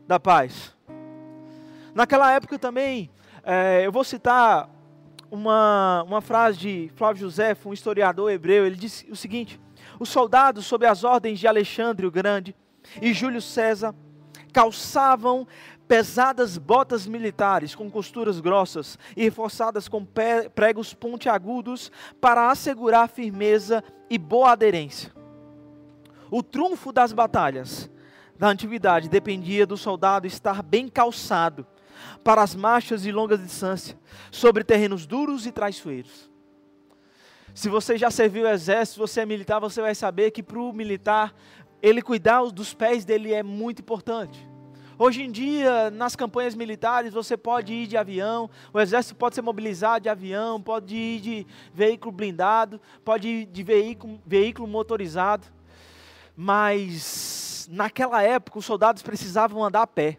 da 0.06 0.20
paz. 0.20 0.73
Naquela 1.92 2.30
época 2.30 2.56
também, 2.56 3.11
é, 3.42 3.84
eu 3.84 3.90
vou 3.90 4.04
citar 4.04 4.70
uma, 5.28 6.04
uma 6.04 6.20
frase 6.20 6.58
de 6.58 6.92
Flávio 6.94 7.23
José, 7.23 7.56
um 7.66 7.73
historiador 7.73 8.30
hebreu. 8.30 8.64
Ele 8.64 8.76
disse 8.76 9.11
o 9.11 9.16
seguinte: 9.16 9.61
Os 9.99 10.08
soldados, 10.08 10.66
sob 10.66 10.87
as 10.87 11.02
ordens 11.02 11.40
de 11.40 11.49
Alexandre 11.49 12.06
o 12.06 12.12
Grande 12.12 12.54
e 13.02 13.12
Júlio 13.12 13.42
César, 13.42 13.92
calçavam 14.52 15.49
pesadas 15.88 16.56
botas 16.56 17.08
militares 17.08 17.75
com 17.75 17.90
costuras 17.90 18.38
grossas 18.38 18.96
e 19.16 19.25
reforçadas 19.25 19.88
com 19.88 20.06
pregos 20.54 20.94
pontiagudos 20.94 21.90
para 22.20 22.52
assegurar 22.52 23.08
firmeza 23.08 23.82
e 24.08 24.16
boa 24.16 24.52
aderência. 24.52 25.12
O 26.30 26.40
trunfo 26.40 26.92
das 26.92 27.12
batalhas 27.12 27.92
da 28.38 28.49
antiguidade 28.49 29.09
dependia 29.09 29.67
do 29.67 29.76
soldado 29.76 30.26
estar 30.26 30.62
bem 30.62 30.88
calçado 30.88 31.67
para 32.23 32.43
as 32.43 32.55
marchas 32.55 33.03
de 33.03 33.12
longa 33.12 33.37
distância, 33.38 33.97
sobre 34.31 34.64
terrenos 34.64 35.07
duros 35.07 35.47
e 35.47 35.53
traiçoeiros. 35.53 36.31
Se 37.55 37.69
você 37.69 37.97
já 37.97 38.11
serviu 38.11 38.45
o 38.45 38.49
exército, 38.49 38.99
você 38.99 39.21
é 39.21 39.26
militar, 39.26 39.61
você 39.61 39.81
vai 39.81 39.95
saber 39.95 40.33
que 40.33 40.43
para 40.43 40.59
o 40.59 40.73
militar, 40.73 41.33
ele 41.81 42.03
cuidar 42.03 42.43
dos 42.50 42.75
pés 42.75 43.05
dele 43.05 43.33
é 43.33 43.43
muito 43.43 43.81
importante. 43.81 44.49
Hoje 44.99 45.23
em 45.23 45.31
dia, 45.31 45.91
nas 45.91 46.14
campanhas 46.17 46.55
militares, 46.55 47.12
você 47.12 47.37
pode 47.37 47.73
ir 47.73 47.87
de 47.87 47.97
avião, 47.97 48.49
o 48.73 48.81
exército 48.81 49.17
pode 49.17 49.35
ser 49.35 49.43
mobilizado 49.43 50.05
de 50.05 50.09
avião, 50.09 50.61
pode 50.61 50.97
ir 50.97 51.21
de 51.21 51.47
veículo 51.73 52.12
blindado, 52.12 52.81
pode 53.05 53.29
ir 53.29 53.47
de 53.47 53.62
veículo, 53.62 54.21
veículo 54.25 54.69
motorizado. 54.69 55.47
Mas 56.37 57.53
naquela 57.68 58.23
época 58.23 58.59
os 58.59 58.64
soldados 58.64 59.02
precisavam 59.02 59.64
andar 59.64 59.83
a 59.83 59.87
pé. 59.87 60.18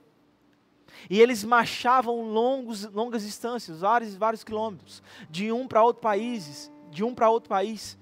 E 1.10 1.22
eles 1.22 1.44
marchavam 1.44 2.22
longos, 2.22 2.84
longas 2.86 3.24
distâncias, 3.24 3.82
vários 3.82 4.16
vários 4.16 4.44
quilômetros, 4.44 5.04
de 5.30 5.52
um 5.52 5.68
para 5.68 5.84
outro 5.84 6.02
país, 6.02 6.72
de 6.90 7.04
um 7.04 7.14
para 7.14 7.30
outro 7.30 7.50
país. 7.50 7.98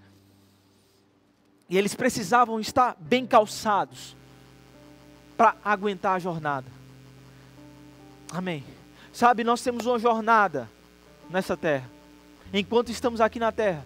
E 1.70 1.78
eles 1.78 1.96
precisavam 1.96 2.60
estar 2.60 2.96
bem 3.00 3.26
calçados 3.26 4.16
para 5.36 5.56
aguentar 5.64 6.16
a 6.16 6.20
jornada. 6.20 6.68
Amém. 8.32 8.64
Sabe, 9.12 9.44
nós 9.44 9.62
temos 9.62 9.86
uma 9.86 10.00
jornada 10.00 10.70
nessa 11.30 11.58
terra. 11.58 11.90
Enquanto 12.54 12.90
estamos 12.90 13.20
aqui 13.20 13.40
na 13.40 13.52
terra, 13.52 13.86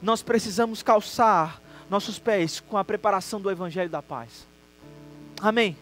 nós 0.00 0.22
precisamos 0.22 0.82
calçar 0.82 1.60
nossos 1.88 2.18
pés 2.18 2.60
com 2.60 2.76
a 2.76 2.84
preparação 2.84 3.40
do 3.40 3.50
Evangelho 3.50 3.90
da 3.90 4.02
Paz. 4.02 4.46
Amém. 5.40 5.76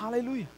Aleluia. 0.00 0.48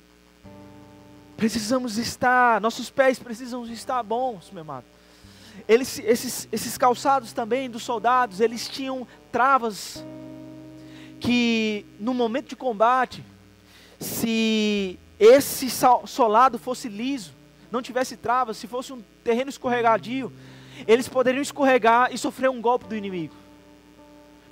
Precisamos 1.37 1.99
estar, 1.99 2.61
nossos 2.61 2.89
pés 2.89 3.19
precisam 3.19 3.67
estar 3.67 4.03
bons, 4.03 4.51
meu 4.51 4.63
amado. 4.63 4.87
Eles, 5.69 5.99
esses, 5.99 6.49
esses 6.51 6.79
calçados 6.79 7.33
também 7.33 7.69
dos 7.69 7.83
soldados, 7.83 8.41
eles 8.41 8.69
tinham 8.69 9.07
travas 9.31 10.03
que 11.21 11.85
no 12.01 12.15
momento 12.15 12.49
de 12.49 12.57
combate 12.57 13.23
se 14.01 14.99
esse 15.19 15.69
solado 16.07 16.59
fosse 16.59 16.89
liso, 16.89 17.33
não 17.71 17.83
tivesse 17.83 18.17
travas, 18.17 18.57
se 18.57 18.67
fosse 18.67 18.93
um 18.93 19.03
terreno 19.23 19.51
escorregadio, 19.51 20.33
eles 20.87 21.09
poderiam 21.09 21.43
escorregar 21.43 22.13
e 22.13 22.19
sofrer 22.19 22.51
um 22.51 22.61
golpe 22.61 22.87
do 22.87 22.97
inimigo. 22.97 23.35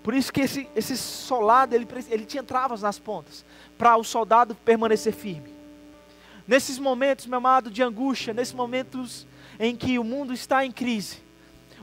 Por 0.03 0.15
isso 0.15 0.33
que 0.33 0.41
esse, 0.41 0.69
esse 0.75 0.97
solado, 0.97 1.75
ele, 1.75 1.87
ele 2.09 2.25
tinha 2.25 2.43
travas 2.43 2.83
nas 2.83 2.99
pontas, 2.99 3.45
para 3.77 3.97
o 3.97 4.05
soldado 4.05 4.55
permanecer 4.55 5.13
firme. 5.13 5.51
Nesses 6.47 6.79
momentos, 6.79 7.27
meu 7.27 7.39
amado, 7.39 7.71
de 7.71 7.83
angústia, 7.83 8.35
nesses 8.35 8.55
momentos 8.55 9.27
em 9.59 9.77
que 9.77 9.99
o 9.99 10.05
mundo 10.05 10.33
está 10.33 10.65
em 10.65 10.73
crise, 10.73 11.19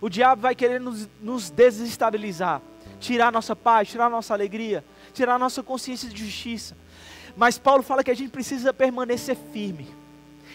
o 0.01 0.09
diabo 0.09 0.41
vai 0.41 0.55
querer 0.55 0.79
nos, 0.79 1.07
nos 1.21 1.49
desestabilizar, 1.49 2.61
tirar 2.99 3.31
nossa 3.31 3.55
paz, 3.55 3.87
tirar 3.89 4.09
nossa 4.09 4.33
alegria, 4.33 4.83
tirar 5.13 5.39
nossa 5.39 5.63
consciência 5.63 6.09
de 6.09 6.25
justiça. 6.25 6.75
Mas 7.35 7.57
Paulo 7.57 7.83
fala 7.83 8.03
que 8.03 8.11
a 8.11 8.15
gente 8.15 8.31
precisa 8.31 8.73
permanecer 8.73 9.37
firme. 9.53 9.87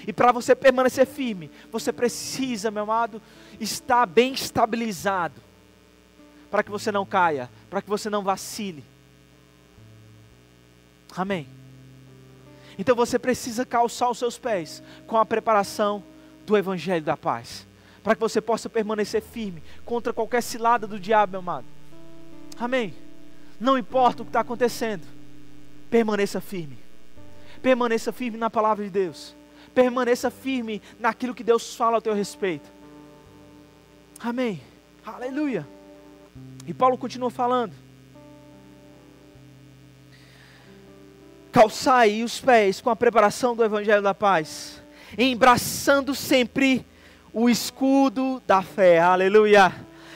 E 0.07 0.13
para 0.13 0.33
você 0.33 0.55
permanecer 0.55 1.07
firme, 1.07 1.51
você 1.71 1.93
precisa, 1.93 2.71
meu 2.71 2.83
amado, 2.83 3.23
estar 3.61 4.05
bem 4.05 4.33
estabilizado. 4.33 5.41
Para 6.53 6.63
que 6.63 6.71
você 6.71 6.93
não 6.93 7.05
caia, 7.05 7.51
para 7.69 7.83
que 7.83 7.89
você 7.89 8.09
não 8.09 8.23
vacile. 8.23 8.85
Amém. 11.17 11.49
Então 12.79 12.95
você 12.95 13.19
precisa 13.19 13.67
calçar 13.67 14.09
os 14.09 14.19
seus 14.19 14.39
pés 14.39 14.83
com 15.07 15.19
a 15.19 15.27
preparação 15.27 16.05
do 16.47 16.57
Evangelho 16.57 17.05
da 17.05 17.17
Paz. 17.17 17.67
Para 18.05 18.15
que 18.15 18.21
você 18.21 18.41
possa 18.41 18.69
permanecer 18.69 19.23
firme 19.23 19.63
contra 19.85 20.13
qualquer 20.13 20.43
cilada 20.43 20.87
do 20.87 21.01
diabo, 21.01 21.33
meu 21.33 21.41
amado. 21.41 21.67
Amém. 22.61 22.95
Não 23.59 23.77
importa 23.77 24.23
o 24.23 24.25
que 24.25 24.29
está 24.31 24.41
acontecendo 24.41 25.07
permaneça 25.93 26.41
firme. 26.41 26.79
Permaneça 27.61 28.13
firme 28.13 28.39
na 28.39 28.49
palavra 28.49 28.83
de 28.83 28.91
Deus. 28.91 29.37
Permaneça 29.75 30.31
firme 30.31 30.81
naquilo 30.99 31.35
que 31.35 31.45
Deus 31.45 31.77
fala 31.77 31.97
ao 31.97 32.03
teu 32.03 32.15
respeito. 32.15 32.71
Amém. 34.19 34.63
Aleluia. 35.05 35.67
E 36.67 36.75
Paulo 36.75 36.97
continua 36.97 37.31
falando. 37.31 37.73
Calçai 41.51 42.23
os 42.23 42.41
pés 42.41 42.81
com 42.81 42.91
a 42.91 42.97
preparação 42.97 43.55
do 43.55 43.63
evangelho 43.63 44.03
da 44.03 44.15
paz, 44.15 44.83
embraçando 45.19 46.15
sempre 46.15 46.87
o 47.33 47.49
escudo 47.51 48.43
da 48.47 48.63
fé. 48.63 49.01
Aleluia. 49.01 49.73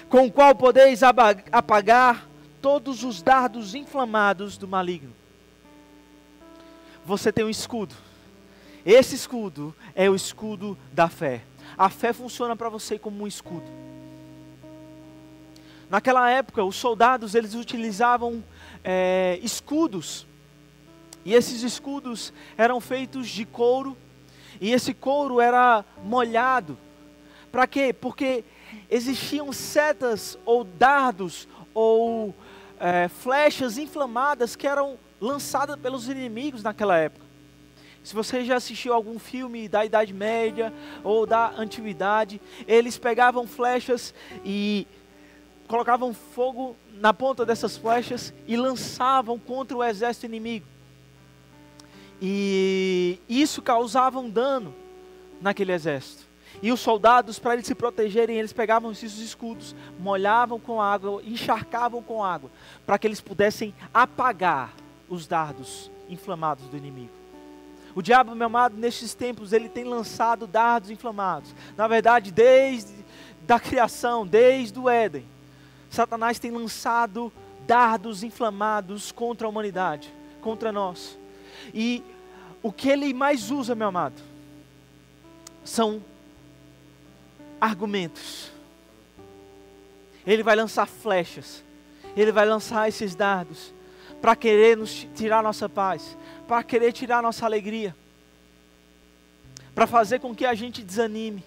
Com 0.08 0.26
o 0.26 0.32
qual 0.32 0.54
podeis 0.54 1.02
apagar 1.02 2.26
todos 2.62 3.04
os 3.04 3.20
dardos 3.20 3.74
inflamados 3.74 4.56
do 4.56 4.66
maligno 4.66 5.12
você 7.06 7.32
tem 7.32 7.44
um 7.44 7.50
escudo. 7.50 7.94
Esse 8.84 9.14
escudo 9.14 9.74
é 9.94 10.10
o 10.10 10.14
escudo 10.14 10.76
da 10.92 11.08
fé. 11.08 11.42
A 11.78 11.88
fé 11.88 12.12
funciona 12.12 12.56
para 12.56 12.68
você 12.68 12.98
como 12.98 13.22
um 13.22 13.26
escudo. 13.26 13.85
Naquela 15.88 16.30
época, 16.30 16.64
os 16.64 16.76
soldados 16.76 17.34
eles 17.34 17.54
utilizavam 17.54 18.42
é, 18.82 19.38
escudos. 19.42 20.26
E 21.24 21.34
esses 21.34 21.62
escudos 21.62 22.32
eram 22.56 22.80
feitos 22.80 23.28
de 23.28 23.44
couro. 23.44 23.96
E 24.60 24.72
esse 24.72 24.92
couro 24.92 25.40
era 25.40 25.84
molhado. 26.04 26.78
Para 27.52 27.66
quê? 27.66 27.92
Porque 27.92 28.44
existiam 28.90 29.52
setas 29.52 30.38
ou 30.44 30.64
dardos 30.64 31.48
ou 31.72 32.34
é, 32.80 33.08
flechas 33.08 33.78
inflamadas 33.78 34.56
que 34.56 34.66
eram 34.66 34.98
lançada 35.20 35.76
pelos 35.76 36.08
inimigos 36.08 36.62
naquela 36.62 36.96
época. 36.96 37.24
Se 38.02 38.14
você 38.14 38.44
já 38.44 38.56
assistiu 38.56 38.94
algum 38.94 39.18
filme 39.18 39.68
da 39.68 39.84
Idade 39.84 40.14
Média 40.14 40.72
ou 41.02 41.26
da 41.26 41.50
Antiguidade, 41.56 42.40
eles 42.66 42.96
pegavam 42.98 43.46
flechas 43.46 44.14
e 44.44 44.86
colocavam 45.66 46.14
fogo 46.14 46.76
na 46.94 47.12
ponta 47.12 47.44
dessas 47.44 47.76
flechas 47.76 48.32
e 48.46 48.56
lançavam 48.56 49.38
contra 49.38 49.76
o 49.76 49.84
exército 49.84 50.26
inimigo. 50.26 50.66
E 52.20 53.20
isso 53.28 53.60
causava 53.60 54.18
um 54.18 54.30
dano 54.30 54.74
naquele 55.40 55.72
exército. 55.72 56.24
E 56.62 56.72
os 56.72 56.80
soldados, 56.80 57.38
para 57.38 57.54
eles 57.54 57.66
se 57.66 57.74
protegerem, 57.74 58.38
eles 58.38 58.52
pegavam 58.52 58.90
esses 58.90 59.18
escudos, 59.18 59.74
molhavam 59.98 60.58
com 60.58 60.80
água, 60.80 61.22
encharcavam 61.22 62.02
com 62.02 62.24
água, 62.24 62.50
para 62.86 62.98
que 62.98 63.06
eles 63.06 63.20
pudessem 63.20 63.74
apagar 63.92 64.72
os 65.08 65.26
dardos 65.26 65.90
inflamados 66.08 66.66
do 66.68 66.76
inimigo. 66.76 67.10
O 67.94 68.02
diabo, 68.02 68.34
meu 68.34 68.46
amado, 68.46 68.76
nestes 68.76 69.14
tempos, 69.14 69.52
ele 69.52 69.68
tem 69.68 69.84
lançado 69.84 70.46
dardos 70.46 70.90
inflamados. 70.90 71.54
Na 71.76 71.86
verdade, 71.88 72.30
desde 72.30 72.94
da 73.46 73.60
criação, 73.60 74.26
desde 74.26 74.78
o 74.78 74.88
Éden, 74.88 75.24
Satanás 75.96 76.38
tem 76.38 76.50
lançado 76.50 77.32
dardos 77.66 78.22
inflamados 78.22 79.10
contra 79.10 79.46
a 79.46 79.50
humanidade, 79.50 80.12
contra 80.42 80.70
nós. 80.70 81.18
E 81.72 82.04
o 82.62 82.70
que 82.70 82.90
ele 82.90 83.14
mais 83.14 83.50
usa, 83.50 83.74
meu 83.74 83.88
amado, 83.88 84.20
são 85.64 86.04
argumentos. 87.58 88.52
Ele 90.26 90.42
vai 90.42 90.54
lançar 90.54 90.86
flechas, 90.86 91.64
ele 92.14 92.30
vai 92.30 92.44
lançar 92.44 92.86
esses 92.86 93.14
dardos 93.14 93.72
para 94.20 94.36
querer 94.36 94.76
nos 94.76 95.08
tirar 95.14 95.42
nossa 95.42 95.66
paz, 95.66 96.14
para 96.46 96.62
querer 96.62 96.92
tirar 96.92 97.22
nossa 97.22 97.46
alegria, 97.46 97.96
para 99.74 99.86
fazer 99.86 100.20
com 100.20 100.34
que 100.34 100.44
a 100.44 100.52
gente 100.52 100.82
desanime, 100.82 101.42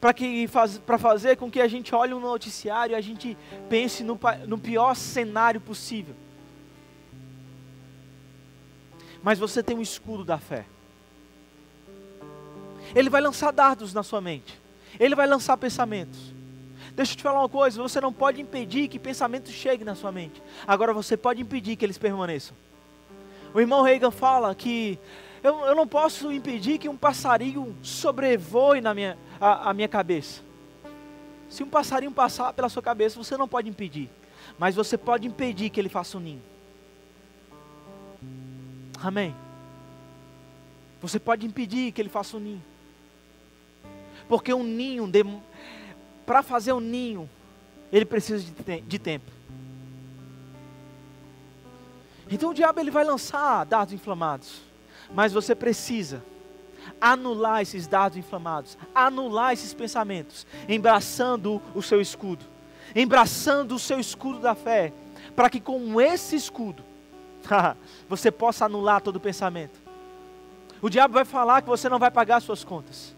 para 0.00 0.14
faz, 0.48 0.80
fazer 0.98 1.36
com 1.36 1.50
que 1.50 1.60
a 1.60 1.68
gente 1.68 1.94
olhe 1.94 2.14
um 2.14 2.20
noticiário 2.20 2.94
e 2.94 2.96
a 2.96 3.00
gente 3.00 3.36
pense 3.68 4.02
no, 4.02 4.18
no 4.46 4.58
pior 4.58 4.94
cenário 4.94 5.60
possível. 5.60 6.14
Mas 9.22 9.38
você 9.38 9.62
tem 9.62 9.76
um 9.76 9.82
escudo 9.82 10.24
da 10.24 10.38
fé. 10.38 10.64
Ele 12.94 13.10
vai 13.10 13.20
lançar 13.20 13.52
dardos 13.52 13.92
na 13.92 14.02
sua 14.02 14.20
mente. 14.20 14.58
Ele 14.98 15.14
vai 15.14 15.26
lançar 15.26 15.56
pensamentos. 15.58 16.18
Deixa 16.92 17.12
eu 17.12 17.16
te 17.16 17.22
falar 17.22 17.40
uma 17.40 17.48
coisa: 17.48 17.80
você 17.80 18.00
não 18.00 18.12
pode 18.12 18.40
impedir 18.40 18.88
que 18.88 18.98
pensamentos 18.98 19.52
cheguem 19.52 19.84
na 19.84 19.94
sua 19.94 20.10
mente. 20.10 20.42
Agora 20.66 20.92
você 20.92 21.16
pode 21.16 21.42
impedir 21.42 21.76
que 21.76 21.84
eles 21.84 21.98
permaneçam. 21.98 22.56
O 23.52 23.60
irmão 23.60 23.82
Reagan 23.82 24.10
fala 24.10 24.54
que 24.54 24.98
eu, 25.42 25.58
eu 25.66 25.74
não 25.74 25.86
posso 25.86 26.32
impedir 26.32 26.78
que 26.78 26.88
um 26.88 26.96
passarinho 26.96 27.76
sobrevoe 27.82 28.80
na 28.80 28.94
minha, 28.94 29.18
a, 29.40 29.70
a 29.70 29.74
minha 29.74 29.88
cabeça. 29.88 30.42
Se 31.48 31.62
um 31.62 31.68
passarinho 31.68 32.12
passar 32.12 32.52
pela 32.52 32.68
sua 32.68 32.82
cabeça, 32.82 33.16
você 33.16 33.36
não 33.36 33.48
pode 33.48 33.68
impedir. 33.68 34.08
Mas 34.58 34.74
você 34.74 34.96
pode 34.96 35.26
impedir 35.26 35.70
que 35.70 35.80
ele 35.80 35.88
faça 35.88 36.16
um 36.16 36.20
ninho. 36.20 36.42
Amém. 39.02 39.34
Você 41.00 41.18
pode 41.18 41.46
impedir 41.46 41.92
que 41.92 42.00
ele 42.00 42.08
faça 42.08 42.36
um 42.36 42.40
ninho. 42.40 42.62
Porque 44.28 44.52
um 44.52 44.62
ninho, 44.62 45.10
para 46.24 46.42
fazer 46.42 46.72
um 46.72 46.80
ninho, 46.80 47.28
ele 47.90 48.04
precisa 48.04 48.44
de, 48.44 48.80
de 48.82 48.98
tempo. 48.98 49.30
Então 52.30 52.50
o 52.50 52.54
diabo 52.54 52.78
ele 52.78 52.92
vai 52.92 53.02
lançar 53.02 53.64
dardos 53.64 53.92
inflamados, 53.92 54.60
mas 55.12 55.32
você 55.32 55.52
precisa 55.52 56.22
anular 57.00 57.62
esses 57.62 57.86
dardos 57.86 58.18
inflamados, 58.18 58.76
anular 58.94 59.52
esses 59.52 59.74
pensamentos, 59.74 60.46
embraçando 60.68 61.60
o 61.74 61.82
seu 61.82 62.00
escudo, 62.00 62.44
embraçando 62.94 63.74
o 63.74 63.78
seu 63.78 63.98
escudo 63.98 64.38
da 64.38 64.54
fé, 64.54 64.92
para 65.34 65.50
que 65.50 65.60
com 65.60 66.00
esse 66.00 66.36
escudo 66.36 66.82
você 68.08 68.30
possa 68.30 68.64
anular 68.64 69.00
todo 69.00 69.20
pensamento. 69.20 69.78
O 70.82 70.88
diabo 70.88 71.14
vai 71.14 71.24
falar 71.24 71.62
que 71.62 71.68
você 71.68 71.88
não 71.88 71.98
vai 71.98 72.10
pagar 72.10 72.40
suas 72.40 72.64
contas 72.64 73.14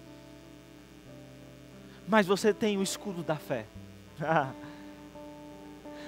mas 2.12 2.26
você 2.26 2.52
tem 2.52 2.76
o 2.76 2.82
escudo 2.82 3.22
da 3.22 3.36
fé. 3.36 3.64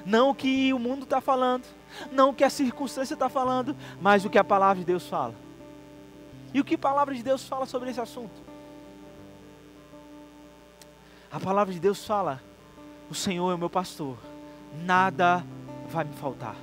não 0.04 0.30
o 0.30 0.34
que 0.34 0.72
o 0.72 0.78
mundo 0.78 1.04
está 1.04 1.20
falando, 1.20 1.64
não 2.12 2.30
o 2.30 2.34
que 2.34 2.44
a 2.44 2.50
circunstância 2.50 3.14
está 3.14 3.28
falando, 3.28 3.76
mas 4.00 4.24
o 4.24 4.30
que 4.30 4.38
a 4.38 4.44
palavra 4.44 4.80
de 4.80 4.84
Deus 4.84 5.06
fala. 5.06 5.34
E 6.54 6.60
o 6.60 6.64
que 6.64 6.76
a 6.76 6.78
palavra 6.78 7.12
de 7.12 7.22
Deus 7.22 7.44
fala 7.46 7.66
sobre 7.66 7.90
esse 7.90 8.00
assunto? 8.00 8.54
A 11.30 11.40
palavra 11.40 11.74
de 11.74 11.80
Deus 11.80 12.06
fala: 12.06 12.40
O 13.10 13.14
Senhor 13.14 13.50
é 13.50 13.54
o 13.56 13.58
meu 13.58 13.68
pastor, 13.68 14.16
nada 14.84 15.44
vai 15.88 16.04
me 16.04 16.14
faltar. 16.14 16.54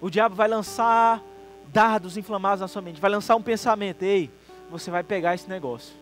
O 0.00 0.08
diabo 0.08 0.34
vai 0.34 0.48
lançar 0.48 1.22
dardos 1.68 2.16
inflamados 2.16 2.62
na 2.62 2.68
sua 2.68 2.80
mente, 2.80 3.00
vai 3.00 3.10
lançar 3.10 3.36
um 3.36 3.42
pensamento: 3.42 4.02
Ei, 4.02 4.30
você 4.70 4.90
vai 4.90 5.02
pegar 5.02 5.34
esse 5.34 5.48
negócio. 5.48 5.94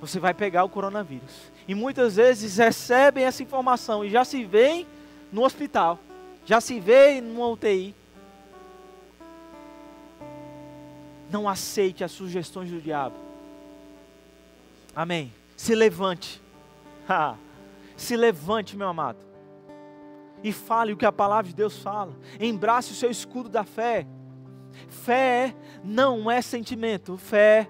Você 0.00 0.20
vai 0.20 0.32
pegar 0.32 0.62
o 0.62 0.68
coronavírus. 0.68 1.50
E 1.66 1.74
muitas 1.74 2.14
vezes 2.14 2.56
recebem 2.56 3.24
essa 3.24 3.42
informação 3.42 4.04
e 4.04 4.10
já 4.10 4.24
se 4.24 4.44
veem 4.44 4.86
no 5.32 5.42
hospital, 5.42 5.98
já 6.46 6.60
se 6.60 6.78
veem 6.78 7.20
numa 7.20 7.48
UTI. 7.48 7.94
Não 11.30 11.48
aceite 11.48 12.02
as 12.02 12.12
sugestões 12.12 12.70
do 12.70 12.80
diabo. 12.80 13.16
Amém. 14.94 15.32
Se 15.56 15.74
levante. 15.74 16.40
se 17.96 18.16
levante, 18.16 18.76
meu 18.76 18.88
amado. 18.88 19.18
E 20.42 20.52
fale 20.52 20.92
o 20.92 20.96
que 20.96 21.06
a 21.06 21.12
palavra 21.12 21.48
de 21.48 21.54
Deus 21.54 21.78
fala. 21.78 22.12
Embrace 22.40 22.92
o 22.92 22.94
seu 22.94 23.10
escudo 23.10 23.48
da 23.48 23.64
fé. 23.64 24.06
Fé 24.88 25.54
não 25.82 26.30
é 26.30 26.40
sentimento, 26.40 27.16
fé 27.16 27.68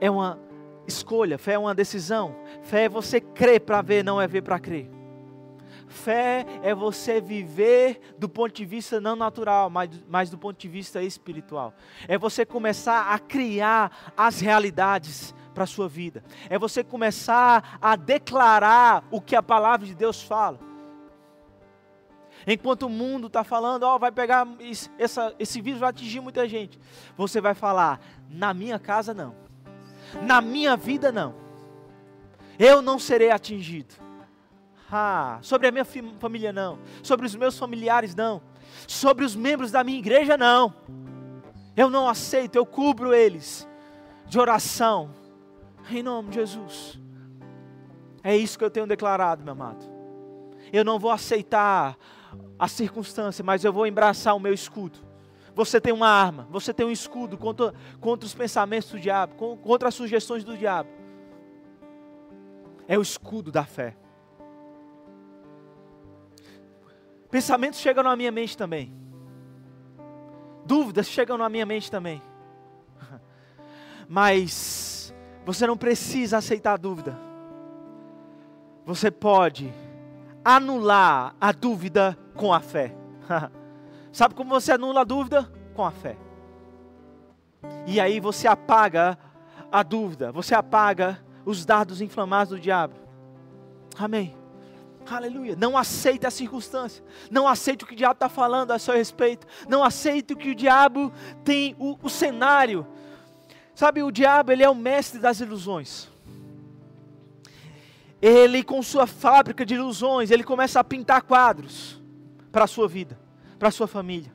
é 0.00 0.10
uma 0.10 0.38
escolha, 0.86 1.38
fé 1.38 1.52
é 1.52 1.58
uma 1.58 1.74
decisão. 1.74 2.34
Fé 2.62 2.84
é 2.84 2.88
você 2.88 3.20
crer 3.20 3.60
para 3.60 3.82
ver, 3.82 4.04
não 4.04 4.20
é 4.20 4.26
ver 4.26 4.42
para 4.42 4.58
crer. 4.58 4.95
Fé 5.88 6.44
é 6.62 6.74
você 6.74 7.20
viver 7.20 8.00
do 8.18 8.28
ponto 8.28 8.54
de 8.54 8.64
vista 8.64 9.00
não 9.00 9.14
natural, 9.14 9.70
mas, 9.70 9.90
mas 10.08 10.30
do 10.30 10.38
ponto 10.38 10.58
de 10.58 10.68
vista 10.68 11.02
espiritual. 11.02 11.72
É 12.08 12.18
você 12.18 12.44
começar 12.44 13.12
a 13.12 13.18
criar 13.18 14.12
as 14.16 14.40
realidades 14.40 15.34
para 15.54 15.64
a 15.64 15.66
sua 15.66 15.88
vida. 15.88 16.24
É 16.50 16.58
você 16.58 16.84
começar 16.84 17.78
a 17.80 17.96
declarar 17.96 19.04
o 19.10 19.20
que 19.20 19.36
a 19.36 19.42
palavra 19.42 19.86
de 19.86 19.94
Deus 19.94 20.22
fala. 20.22 20.58
Enquanto 22.46 22.84
o 22.84 22.90
mundo 22.90 23.26
está 23.26 23.42
falando, 23.42 23.84
ó, 23.84 23.96
oh, 23.96 23.98
vai 23.98 24.12
pegar, 24.12 24.46
essa, 24.98 25.34
esse 25.38 25.60
vírus 25.60 25.80
vai 25.80 25.90
atingir 25.90 26.20
muita 26.20 26.48
gente. 26.48 26.78
Você 27.16 27.40
vai 27.40 27.54
falar, 27.54 28.00
na 28.28 28.52
minha 28.52 28.78
casa 28.78 29.14
não. 29.14 29.34
Na 30.22 30.40
minha 30.40 30.76
vida 30.76 31.10
não. 31.10 31.34
Eu 32.58 32.80
não 32.80 32.98
serei 32.98 33.30
atingido. 33.30 34.05
Ah, 34.90 35.38
sobre 35.42 35.66
a 35.66 35.72
minha 35.72 35.84
família 35.84 36.52
não. 36.52 36.78
Sobre 37.02 37.26
os 37.26 37.34
meus 37.34 37.58
familiares 37.58 38.14
não. 38.14 38.40
Sobre 38.86 39.24
os 39.24 39.34
membros 39.34 39.70
da 39.70 39.82
minha 39.82 39.98
igreja 39.98 40.36
não. 40.36 40.74
Eu 41.76 41.90
não 41.90 42.08
aceito, 42.08 42.56
eu 42.56 42.64
cubro 42.64 43.14
eles 43.14 43.68
de 44.26 44.38
oração. 44.38 45.10
Em 45.90 46.02
nome 46.02 46.30
de 46.30 46.36
Jesus. 46.36 46.98
É 48.22 48.36
isso 48.36 48.58
que 48.58 48.64
eu 48.64 48.70
tenho 48.70 48.86
declarado, 48.86 49.44
meu 49.44 49.52
amado. 49.52 49.84
Eu 50.72 50.84
não 50.84 50.98
vou 50.98 51.10
aceitar 51.10 51.96
a 52.58 52.66
circunstância, 52.66 53.44
mas 53.44 53.64
eu 53.64 53.72
vou 53.72 53.86
embraçar 53.86 54.34
o 54.34 54.40
meu 54.40 54.52
escudo. 54.52 54.98
Você 55.54 55.80
tem 55.80 55.92
uma 55.92 56.08
arma, 56.08 56.46
você 56.50 56.74
tem 56.74 56.84
um 56.84 56.90
escudo 56.90 57.38
contra, 57.38 57.72
contra 58.00 58.26
os 58.26 58.34
pensamentos 58.34 58.90
do 58.90 59.00
diabo, 59.00 59.34
contra 59.34 59.88
as 59.88 59.94
sugestões 59.94 60.44
do 60.44 60.56
diabo. 60.56 60.90
É 62.88 62.98
o 62.98 63.02
escudo 63.02 63.50
da 63.50 63.64
fé. 63.64 63.96
Pensamentos 67.30 67.80
chegam 67.80 68.04
na 68.04 68.16
minha 68.16 68.30
mente 68.30 68.56
também. 68.56 68.94
Dúvidas 70.64 71.06
chegam 71.06 71.36
na 71.36 71.48
minha 71.48 71.66
mente 71.66 71.90
também. 71.90 72.22
Mas 74.08 75.14
você 75.44 75.66
não 75.66 75.76
precisa 75.76 76.38
aceitar 76.38 76.74
a 76.74 76.76
dúvida. 76.76 77.18
Você 78.84 79.10
pode 79.10 79.72
anular 80.44 81.34
a 81.40 81.52
dúvida 81.52 82.16
com 82.34 82.52
a 82.52 82.60
fé. 82.60 82.94
Sabe 84.12 84.34
como 84.34 84.50
você 84.50 84.72
anula 84.72 85.00
a 85.00 85.04
dúvida? 85.04 85.50
Com 85.74 85.84
a 85.84 85.90
fé. 85.90 86.16
E 87.86 88.00
aí 88.00 88.20
você 88.20 88.46
apaga 88.48 89.18
a 89.70 89.82
dúvida, 89.82 90.32
você 90.32 90.54
apaga 90.54 91.20
os 91.44 91.64
dardos 91.64 92.00
inflamados 92.00 92.50
do 92.50 92.60
diabo. 92.60 92.94
Amém. 93.98 94.36
Aleluia. 95.08 95.54
Não 95.56 95.76
aceite 95.76 96.26
a 96.26 96.30
circunstância. 96.30 97.02
Não 97.30 97.46
aceite 97.46 97.84
o 97.84 97.86
que 97.86 97.94
o 97.94 97.96
diabo 97.96 98.14
está 98.14 98.28
falando 98.28 98.72
a 98.72 98.78
seu 98.78 98.94
respeito. 98.94 99.46
Não 99.68 99.84
aceite 99.84 100.32
o 100.32 100.36
que 100.36 100.50
o 100.50 100.54
diabo 100.54 101.12
tem, 101.44 101.76
o, 101.78 101.96
o 102.02 102.08
cenário. 102.08 102.86
Sabe, 103.74 104.02
o 104.02 104.10
diabo, 104.10 104.52
ele 104.52 104.62
é 104.62 104.68
o 104.68 104.74
mestre 104.74 105.20
das 105.20 105.40
ilusões 105.40 106.08
ele 108.20 108.64
com 108.64 108.82
sua 108.82 109.06
fábrica 109.06 109.64
de 109.64 109.74
ilusões, 109.74 110.30
ele 110.30 110.42
começa 110.42 110.80
a 110.80 110.84
pintar 110.84 111.22
quadros 111.22 112.00
para 112.50 112.64
a 112.64 112.66
sua 112.66 112.88
vida, 112.88 113.18
para 113.58 113.68
a 113.68 113.70
sua 113.70 113.86
família. 113.86 114.34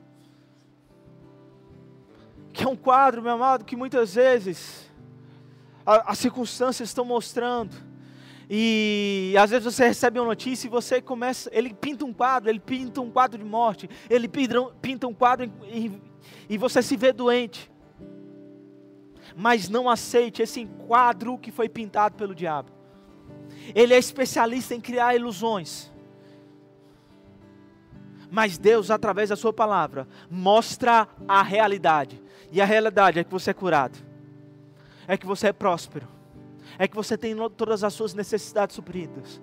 Que 2.52 2.64
é 2.64 2.68
um 2.68 2.76
quadro, 2.76 3.22
meu 3.22 3.32
amado, 3.32 3.64
que 3.64 3.74
muitas 3.74 4.14
vezes 4.14 4.90
as 5.84 6.18
circunstâncias 6.18 6.88
estão 6.88 7.04
mostrando. 7.04 7.74
E 8.54 9.34
às 9.40 9.48
vezes 9.48 9.64
você 9.64 9.86
recebe 9.86 10.20
uma 10.20 10.26
notícia 10.26 10.66
e 10.66 10.70
você 10.70 11.00
começa, 11.00 11.48
ele 11.54 11.72
pinta 11.72 12.04
um 12.04 12.12
quadro, 12.12 12.50
ele 12.50 12.60
pinta 12.60 13.00
um 13.00 13.10
quadro 13.10 13.38
de 13.38 13.44
morte, 13.46 13.88
ele 14.10 14.28
pinta, 14.28 15.08
um 15.08 15.14
quadro 15.14 15.50
em, 15.70 16.02
e 16.50 16.58
você 16.58 16.82
se 16.82 16.94
vê 16.94 17.14
doente, 17.14 17.72
mas 19.34 19.70
não 19.70 19.88
aceite 19.88 20.42
esse 20.42 20.66
quadro 20.86 21.38
que 21.38 21.50
foi 21.50 21.66
pintado 21.66 22.14
pelo 22.14 22.34
diabo. 22.34 22.70
Ele 23.74 23.94
é 23.94 23.98
especialista 23.98 24.74
em 24.74 24.82
criar 24.82 25.14
ilusões. 25.14 25.90
Mas 28.30 28.58
Deus, 28.58 28.90
através 28.90 29.30
da 29.30 29.36
Sua 29.36 29.54
palavra, 29.54 30.06
mostra 30.30 31.08
a 31.26 31.42
realidade. 31.42 32.22
E 32.50 32.60
a 32.60 32.66
realidade 32.66 33.18
é 33.18 33.24
que 33.24 33.30
você 33.30 33.52
é 33.52 33.54
curado, 33.54 33.98
é 35.08 35.16
que 35.16 35.24
você 35.24 35.46
é 35.46 35.52
próspero, 35.54 36.06
é 36.82 36.88
que 36.88 36.96
você 36.96 37.16
tem 37.16 37.36
todas 37.50 37.84
as 37.84 37.94
suas 37.94 38.12
necessidades 38.12 38.74
supridas. 38.74 39.40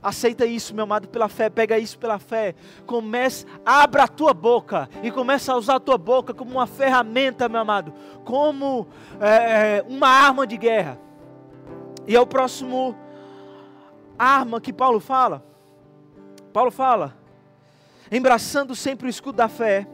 Aceita 0.00 0.46
isso, 0.46 0.72
meu 0.72 0.84
amado, 0.84 1.08
pela 1.08 1.28
fé. 1.28 1.50
Pega 1.50 1.76
isso 1.76 1.98
pela 1.98 2.20
fé. 2.20 2.54
Comece, 2.86 3.44
abra 3.66 4.04
a 4.04 4.08
tua 4.08 4.32
boca 4.32 4.88
e 5.02 5.10
começa 5.10 5.52
a 5.52 5.56
usar 5.56 5.74
a 5.74 5.80
tua 5.80 5.98
boca 5.98 6.32
como 6.32 6.52
uma 6.52 6.66
ferramenta, 6.68 7.48
meu 7.48 7.62
amado, 7.62 7.92
como 8.24 8.86
é, 9.20 9.84
uma 9.88 10.06
arma 10.06 10.46
de 10.46 10.56
guerra. 10.56 11.00
E 12.06 12.14
é 12.14 12.20
o 12.20 12.26
próximo 12.28 12.96
arma 14.16 14.60
que 14.60 14.72
Paulo 14.72 15.00
fala. 15.00 15.44
Paulo 16.52 16.70
fala, 16.70 17.16
embraçando 18.08 18.76
sempre 18.76 19.08
o 19.08 19.10
escudo 19.10 19.38
da 19.38 19.48
fé, 19.48 19.84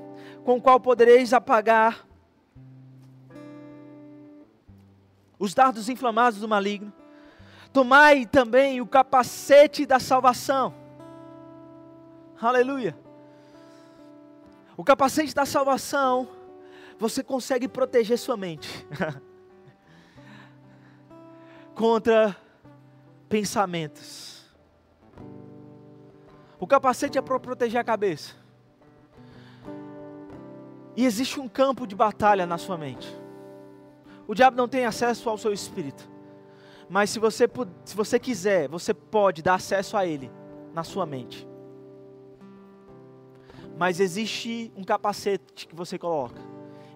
com 0.45 0.59
o 0.59 0.61
qual 0.61 0.79
podereis 0.79 1.33
apagar 1.33 2.07
os 5.39 5.55
dardos 5.55 5.89
inflamados 5.89 6.41
do 6.41 6.49
maligno. 6.49 6.93
Tomai 7.73 8.27
também 8.27 8.81
o 8.81 8.87
capacete 8.87 9.87
da 9.87 10.01
salvação. 10.01 10.75
Aleluia. 12.41 12.99
O 14.77 14.85
capacete 14.85 15.35
da 15.35 15.45
salvação, 15.45 16.29
você 16.99 17.23
consegue 17.23 17.69
proteger 17.69 18.19
sua 18.19 18.37
mente 18.37 18.87
contra 21.75 22.37
pensamentos. 23.29 24.45
O 26.61 26.67
capacete 26.67 27.19
é 27.19 27.23
para 27.23 27.39
proteger 27.39 27.81
a 27.81 27.85
cabeça. 27.85 28.35
E 30.97 31.05
existe 31.05 31.39
um 31.39 31.49
campo 31.49 31.87
de 31.87 31.95
batalha 31.95 32.47
na 32.47 32.59
sua 32.59 32.77
mente. 32.77 33.09
O 34.29 34.35
diabo 34.35 34.59
não 34.59 34.69
tem 34.69 34.85
acesso 34.85 35.31
ao 35.31 35.39
seu 35.39 35.55
espírito. 35.55 36.09
Mas 36.87 37.09
se 37.09 37.19
você, 37.19 37.49
se 37.83 37.97
você 37.97 38.19
quiser, 38.19 38.69
você 38.69 38.93
pode 38.93 39.43
dar 39.43 39.55
acesso 39.55 39.97
a 39.97 40.07
ele 40.07 40.31
na 40.75 40.85
sua 40.85 41.07
mente. 41.07 41.49
Mas 43.79 44.01
existe 44.01 44.71
um 44.77 44.85
capacete 44.85 45.67
que 45.67 45.75
você 45.75 45.99
coloca. 45.99 46.41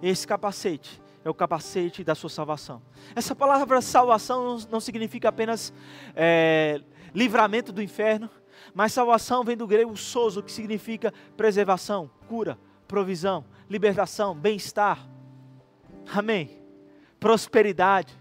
Esse 0.02 0.26
capacete 0.26 1.00
é 1.24 1.30
o 1.30 1.34
capacete 1.34 2.04
da 2.04 2.14
sua 2.14 2.28
salvação. 2.28 2.82
Essa 3.16 3.34
palavra 3.34 3.80
salvação 3.80 4.58
não, 4.70 4.80
significa 4.80 5.30
apenas 5.30 5.72
é, 6.14 6.82
livramento 7.14 7.72
do 7.72 7.80
inferno, 7.80 8.28
mas 8.74 8.92
salvação 8.92 9.42
vem 9.42 9.56
do 9.56 9.66
grego 9.66 9.96
sozo, 9.96 10.42
que 10.42 10.52
significa 10.52 11.14
preservação, 11.34 12.10
cura, 12.28 12.58
provisão, 12.86 13.44
libertação, 13.70 14.34
bem-estar. 14.34 15.08
Amém. 16.12 16.61
Prosperidade. 17.22 18.18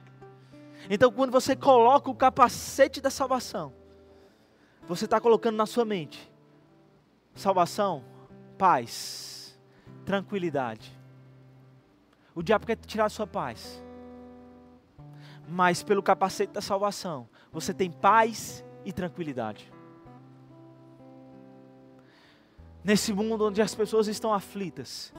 Então, 0.88 1.12
quando 1.12 1.32
você 1.32 1.56
coloca 1.56 2.08
o 2.12 2.16
capacete 2.16 3.02
da 3.02 3.10
salvação, 3.10 3.74
você 4.88 5.06
está 5.06 5.20
colocando 5.20 5.56
na 5.56 5.66
sua 5.66 5.84
mente 5.84 6.32
salvação, 7.34 8.04
paz, 8.60 9.60
tranquilidade. 10.06 10.96
O 12.36 12.44
diabo 12.44 12.68
quer 12.68 12.76
tirar 12.76 13.06
a 13.06 13.10
sua 13.10 13.26
paz, 13.26 13.84
mas 15.48 15.82
pelo 15.82 16.04
capacete 16.04 16.54
da 16.54 16.62
salvação, 16.62 17.28
você 17.52 17.74
tem 17.74 17.90
paz 17.90 18.64
e 18.86 18.94
tranquilidade. 18.94 19.74
Nesse 22.84 23.12
mundo 23.14 23.48
onde 23.48 23.64
as 23.64 23.74
pessoas 23.74 24.08
estão 24.08 24.32
aflitas, 24.32 25.12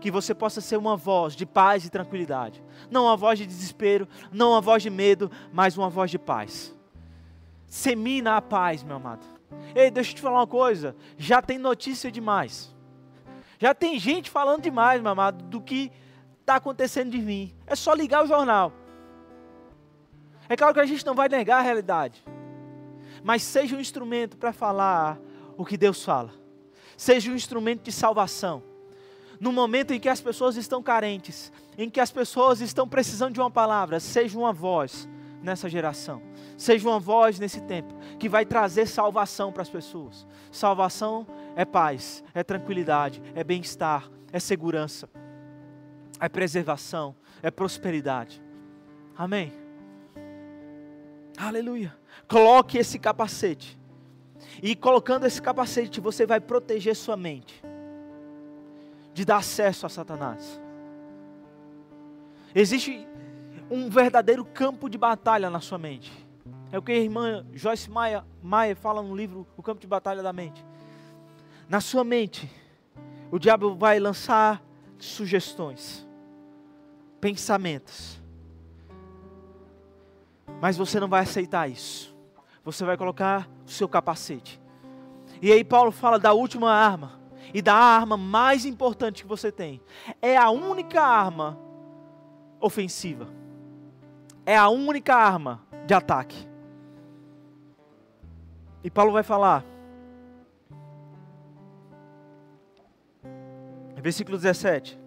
que 0.00 0.10
você 0.10 0.34
possa 0.34 0.60
ser 0.60 0.76
uma 0.76 0.96
voz 0.96 1.36
de 1.36 1.44
paz 1.44 1.84
e 1.84 1.90
tranquilidade. 1.90 2.62
Não 2.90 3.04
uma 3.04 3.16
voz 3.16 3.38
de 3.38 3.46
desespero, 3.46 4.08
não 4.32 4.52
uma 4.52 4.60
voz 4.60 4.82
de 4.82 4.90
medo, 4.90 5.30
mas 5.52 5.76
uma 5.76 5.90
voz 5.90 6.10
de 6.10 6.18
paz. 6.18 6.74
Semina 7.66 8.36
a 8.36 8.42
paz, 8.42 8.82
meu 8.82 8.96
amado. 8.96 9.24
Ei, 9.74 9.90
deixa 9.90 10.10
eu 10.10 10.14
te 10.16 10.22
falar 10.22 10.40
uma 10.40 10.46
coisa. 10.46 10.96
Já 11.18 11.42
tem 11.42 11.58
notícia 11.58 12.10
demais. 12.10 12.74
Já 13.58 13.74
tem 13.74 13.98
gente 13.98 14.30
falando 14.30 14.62
demais, 14.62 15.02
meu 15.02 15.12
amado, 15.12 15.44
do 15.44 15.60
que 15.60 15.92
está 16.40 16.56
acontecendo 16.56 17.10
de 17.10 17.18
mim. 17.18 17.54
É 17.66 17.76
só 17.76 17.92
ligar 17.92 18.24
o 18.24 18.26
jornal. 18.26 18.72
É 20.48 20.56
claro 20.56 20.74
que 20.74 20.80
a 20.80 20.86
gente 20.86 21.04
não 21.04 21.14
vai 21.14 21.28
negar 21.28 21.58
a 21.58 21.62
realidade. 21.62 22.24
Mas 23.22 23.42
seja 23.42 23.76
um 23.76 23.80
instrumento 23.80 24.36
para 24.38 24.52
falar 24.52 25.20
o 25.56 25.64
que 25.64 25.76
Deus 25.76 26.02
fala. 26.02 26.32
Seja 26.96 27.30
um 27.30 27.34
instrumento 27.34 27.82
de 27.82 27.92
salvação 27.92 28.69
no 29.40 29.50
momento 29.50 29.94
em 29.94 29.98
que 29.98 30.08
as 30.08 30.20
pessoas 30.20 30.56
estão 30.56 30.82
carentes, 30.82 31.50
em 31.78 31.88
que 31.88 31.98
as 31.98 32.12
pessoas 32.12 32.60
estão 32.60 32.86
precisando 32.86 33.32
de 33.32 33.40
uma 33.40 33.50
palavra, 33.50 33.98
seja 33.98 34.38
uma 34.38 34.52
voz 34.52 35.08
nessa 35.42 35.66
geração, 35.66 36.20
seja 36.58 36.86
uma 36.86 37.00
voz 37.00 37.38
nesse 37.38 37.62
tempo 37.62 37.94
que 38.18 38.28
vai 38.28 38.44
trazer 38.44 38.86
salvação 38.86 39.50
para 39.50 39.62
as 39.62 39.70
pessoas. 39.70 40.26
Salvação 40.52 41.26
é 41.56 41.64
paz, 41.64 42.22
é 42.34 42.44
tranquilidade, 42.44 43.22
é 43.34 43.42
bem-estar, 43.42 44.10
é 44.30 44.38
segurança, 44.38 45.08
é 46.20 46.28
preservação, 46.28 47.16
é 47.42 47.50
prosperidade. 47.50 48.42
Amém. 49.16 49.54
Aleluia. 51.38 51.96
Coloque 52.28 52.76
esse 52.76 52.98
capacete. 52.98 53.80
E 54.62 54.76
colocando 54.76 55.26
esse 55.26 55.40
capacete, 55.40 55.98
você 55.98 56.26
vai 56.26 56.40
proteger 56.40 56.94
sua 56.94 57.16
mente 57.16 57.62
de 59.12 59.24
dar 59.24 59.38
acesso 59.38 59.86
a 59.86 59.88
Satanás. 59.88 60.60
Existe 62.54 63.06
um 63.70 63.88
verdadeiro 63.88 64.44
campo 64.44 64.88
de 64.88 64.98
batalha 64.98 65.48
na 65.48 65.60
sua 65.60 65.78
mente. 65.78 66.12
É 66.72 66.78
o 66.78 66.82
que 66.82 66.92
a 66.92 66.96
irmã 66.96 67.44
Joyce 67.52 67.90
Maia, 67.90 68.24
Maia 68.42 68.74
fala 68.74 69.02
no 69.02 69.14
livro 69.14 69.46
O 69.56 69.62
Campo 69.62 69.80
de 69.80 69.86
Batalha 69.86 70.22
da 70.22 70.32
Mente. 70.32 70.64
Na 71.68 71.80
sua 71.80 72.02
mente, 72.02 72.50
o 73.30 73.38
diabo 73.38 73.74
vai 73.76 74.00
lançar 74.00 74.62
sugestões, 74.98 76.06
pensamentos. 77.20 78.20
Mas 80.60 80.76
você 80.76 80.98
não 80.98 81.08
vai 81.08 81.22
aceitar 81.22 81.70
isso. 81.70 82.14
Você 82.64 82.84
vai 82.84 82.96
colocar 82.96 83.48
o 83.66 83.70
seu 83.70 83.88
capacete. 83.88 84.60
E 85.40 85.50
aí 85.52 85.64
Paulo 85.64 85.90
fala 85.90 86.18
da 86.18 86.32
última 86.32 86.72
arma, 86.72 87.19
e 87.52 87.60
da 87.60 87.74
arma 87.74 88.16
mais 88.16 88.64
importante 88.64 89.22
que 89.22 89.28
você 89.28 89.50
tem. 89.50 89.80
É 90.20 90.36
a 90.36 90.50
única 90.50 91.02
arma 91.02 91.58
ofensiva. 92.60 93.28
É 94.46 94.56
a 94.56 94.68
única 94.68 95.14
arma 95.14 95.62
de 95.86 95.94
ataque. 95.94 96.48
E 98.82 98.90
Paulo 98.90 99.12
vai 99.12 99.22
falar, 99.22 99.64
versículo 104.00 104.38
17: 104.38 104.98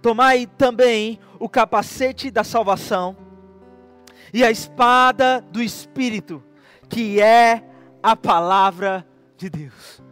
Tomai 0.00 0.46
também 0.46 1.20
o 1.38 1.48
capacete 1.48 2.30
da 2.30 2.42
salvação 2.42 3.16
e 4.32 4.42
a 4.42 4.50
espada 4.50 5.44
do 5.52 5.62
Espírito, 5.62 6.42
que 6.88 7.20
é 7.20 7.62
a 8.02 8.16
palavra 8.16 9.06
de 9.36 9.50
Deus. 9.50 10.02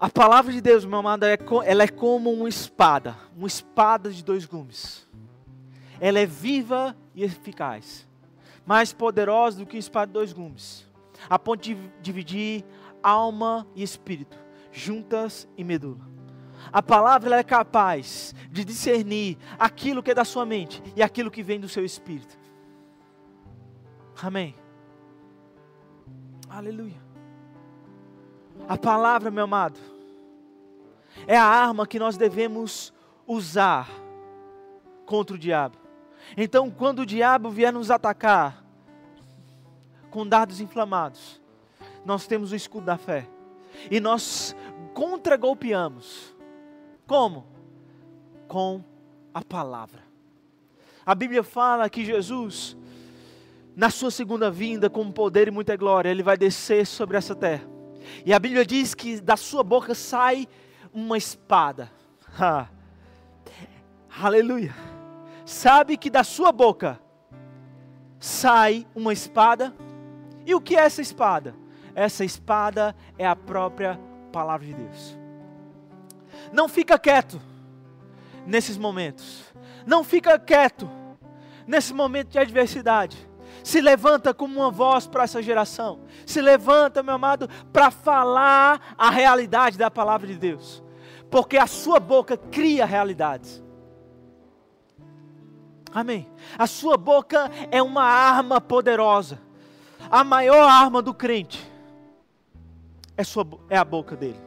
A 0.00 0.08
palavra 0.08 0.52
de 0.52 0.60
Deus, 0.60 0.84
meu 0.84 1.00
amado, 1.00 1.24
é 1.24 1.36
ela 1.64 1.82
é 1.82 1.88
como 1.88 2.30
uma 2.32 2.48
espada, 2.48 3.16
uma 3.36 3.48
espada 3.48 4.12
de 4.12 4.22
dois 4.22 4.44
gumes. 4.44 5.08
Ela 6.00 6.20
é 6.20 6.26
viva 6.26 6.96
e 7.16 7.24
eficaz, 7.24 8.06
mais 8.64 8.92
poderosa 8.92 9.58
do 9.58 9.66
que 9.66 9.74
uma 9.74 9.80
espada 9.80 10.06
de 10.06 10.12
dois 10.12 10.32
gumes, 10.32 10.86
a 11.28 11.36
ponto 11.36 11.62
de 11.62 11.76
dividir 12.00 12.64
alma 13.02 13.66
e 13.74 13.82
espírito, 13.82 14.38
juntas 14.70 15.48
e 15.56 15.64
medula. 15.64 16.06
A 16.72 16.80
palavra 16.80 17.36
é 17.36 17.42
capaz 17.42 18.36
de 18.52 18.64
discernir 18.64 19.36
aquilo 19.58 20.02
que 20.02 20.12
é 20.12 20.14
da 20.14 20.24
sua 20.24 20.46
mente 20.46 20.80
e 20.94 21.02
aquilo 21.02 21.30
que 21.30 21.42
vem 21.42 21.58
do 21.58 21.68
seu 21.68 21.84
espírito. 21.84 22.38
Amém. 24.22 24.54
Aleluia. 26.48 27.07
A 28.68 28.76
palavra, 28.76 29.30
meu 29.30 29.44
amado, 29.44 29.80
é 31.26 31.36
a 31.36 31.44
arma 31.44 31.86
que 31.86 31.98
nós 31.98 32.18
devemos 32.18 32.92
usar 33.26 33.88
contra 35.06 35.34
o 35.34 35.38
diabo. 35.38 35.78
Então, 36.36 36.70
quando 36.70 37.00
o 37.00 37.06
diabo 37.06 37.48
vier 37.50 37.72
nos 37.72 37.90
atacar 37.90 38.62
com 40.10 40.26
dardos 40.26 40.60
inflamados, 40.60 41.40
nós 42.04 42.26
temos 42.26 42.52
o 42.52 42.56
escudo 42.56 42.84
da 42.84 42.98
fé 42.98 43.26
e 43.90 44.00
nós 44.00 44.54
contra-golpeamos 44.92 46.34
Como? 47.06 47.46
Com 48.46 48.84
a 49.32 49.42
palavra. 49.42 50.02
A 51.06 51.14
Bíblia 51.14 51.42
fala 51.42 51.88
que 51.88 52.04
Jesus, 52.04 52.76
na 53.74 53.88
sua 53.88 54.10
segunda 54.10 54.50
vinda, 54.50 54.90
com 54.90 55.10
poder 55.10 55.48
e 55.48 55.50
muita 55.50 55.74
glória, 55.74 56.10
ele 56.10 56.22
vai 56.22 56.36
descer 56.36 56.86
sobre 56.86 57.16
essa 57.16 57.34
terra. 57.34 57.77
E 58.24 58.32
a 58.32 58.38
Bíblia 58.38 58.64
diz 58.64 58.94
que 58.94 59.20
da 59.20 59.36
sua 59.36 59.62
boca 59.62 59.94
sai 59.94 60.48
uma 60.92 61.16
espada. 61.16 61.90
Ha. 62.40 62.68
Aleluia. 64.20 64.72
Sabe 65.44 65.96
que 65.96 66.10
da 66.10 66.22
sua 66.22 66.52
boca 66.52 67.00
sai 68.20 68.86
uma 68.94 69.12
espada. 69.12 69.74
E 70.46 70.54
o 70.54 70.60
que 70.60 70.76
é 70.76 70.80
essa 70.80 71.00
espada? 71.00 71.54
Essa 71.94 72.24
espada 72.24 72.94
é 73.18 73.26
a 73.26 73.34
própria 73.34 73.98
palavra 74.30 74.66
de 74.66 74.74
Deus. 74.74 75.18
Não 76.52 76.68
fica 76.68 76.98
quieto 76.98 77.40
nesses 78.46 78.76
momentos. 78.76 79.44
Não 79.86 80.04
fica 80.04 80.38
quieto 80.38 80.88
nesse 81.66 81.92
momento 81.92 82.28
de 82.28 82.38
adversidade. 82.38 83.16
Se 83.62 83.80
levanta 83.80 84.32
como 84.32 84.60
uma 84.60 84.70
voz 84.70 85.06
para 85.06 85.24
essa 85.24 85.42
geração. 85.42 86.00
Se 86.26 86.40
levanta, 86.40 87.02
meu 87.02 87.14
amado, 87.14 87.48
para 87.72 87.90
falar 87.90 88.94
a 88.96 89.10
realidade 89.10 89.76
da 89.78 89.90
palavra 89.90 90.26
de 90.26 90.36
Deus. 90.36 90.82
Porque 91.30 91.56
a 91.58 91.66
sua 91.66 92.00
boca 92.00 92.36
cria 92.36 92.86
realidades. 92.86 93.62
Amém. 95.92 96.28
A 96.58 96.66
sua 96.66 96.96
boca 96.96 97.50
é 97.70 97.82
uma 97.82 98.04
arma 98.04 98.60
poderosa. 98.60 99.40
A 100.10 100.22
maior 100.22 100.68
arma 100.68 101.02
do 101.02 101.12
crente 101.12 101.70
é, 103.16 103.24
sua, 103.24 103.46
é 103.68 103.76
a 103.76 103.84
boca 103.84 104.16
dele. 104.16 104.40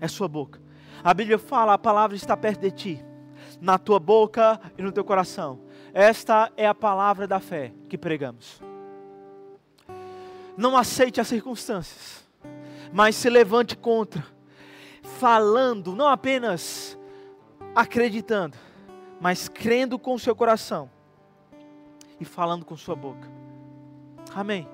É 0.00 0.06
sua 0.06 0.28
boca. 0.28 0.60
A 1.02 1.12
Bíblia 1.12 1.38
fala: 1.38 1.74
a 1.74 1.78
palavra 1.78 2.16
está 2.16 2.36
perto 2.36 2.60
de 2.60 2.70
ti, 2.70 3.04
na 3.60 3.78
tua 3.78 3.98
boca 3.98 4.60
e 4.76 4.82
no 4.82 4.92
teu 4.92 5.04
coração. 5.04 5.60
Esta 6.00 6.52
é 6.56 6.64
a 6.64 6.72
palavra 6.72 7.26
da 7.26 7.40
fé 7.40 7.72
que 7.88 7.98
pregamos. 7.98 8.62
Não 10.56 10.76
aceite 10.76 11.20
as 11.20 11.26
circunstâncias, 11.26 12.24
mas 12.92 13.16
se 13.16 13.28
levante 13.28 13.76
contra, 13.76 14.24
falando, 15.18 15.96
não 15.96 16.06
apenas 16.06 16.96
acreditando, 17.74 18.56
mas 19.20 19.48
crendo 19.48 19.98
com 19.98 20.16
seu 20.16 20.36
coração 20.36 20.88
e 22.20 22.24
falando 22.24 22.64
com 22.64 22.76
sua 22.76 22.94
boca. 22.94 23.28
Amém. 24.32 24.68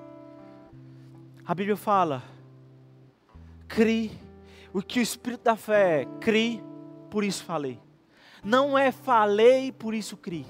A 1.43 1.55
Bíblia 1.55 1.75
fala: 1.75 2.21
crie 3.67 4.11
o 4.71 4.79
que 4.79 4.99
o 4.99 5.01
Espírito 5.01 5.41
da 5.41 5.55
fé 5.55 6.03
é, 6.03 6.05
crie, 6.21 6.63
por 7.09 7.23
isso 7.23 7.43
falei. 7.43 7.79
Não 8.43 8.77
é 8.77 8.91
falei, 8.91 9.71
por 9.71 9.95
isso 9.95 10.15
crie. 10.15 10.45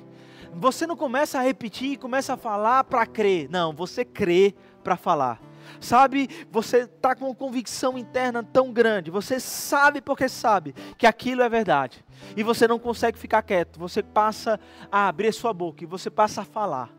Você 0.58 0.88
não 0.88 0.96
começa 0.96 1.38
a 1.38 1.42
repetir 1.42 1.92
e 1.92 1.98
começa 1.98 2.34
a 2.34 2.38
falar 2.38 2.86
para 2.86 3.06
crer. 3.06 3.50
Não, 3.50 3.74
você 3.74 4.06
crê 4.06 4.56
para 4.84 4.96
falar. 4.96 5.42
Sabe, 5.82 6.30
você 6.50 6.84
está 6.84 7.14
com 7.14 7.26
uma 7.26 7.36
convicção 7.36 7.98
interna 7.98 8.42
tão 8.42 8.72
grande, 8.72 9.12
você 9.12 9.40
sabe 9.40 10.00
porque 10.00 10.30
sabe 10.30 10.74
que 10.98 11.06
aquilo 11.06 11.42
é 11.42 11.50
verdade. 11.50 12.06
E 12.38 12.44
você 12.44 12.68
não 12.68 12.80
consegue 12.80 13.18
ficar 13.18 13.42
quieto, 13.42 13.80
você 13.80 14.02
passa 14.02 14.60
a 14.92 15.10
abrir 15.10 15.34
sua 15.34 15.52
boca 15.52 15.84
e 15.84 15.88
você 15.88 16.10
passa 16.10 16.42
a 16.42 16.46
falar. 16.46 16.90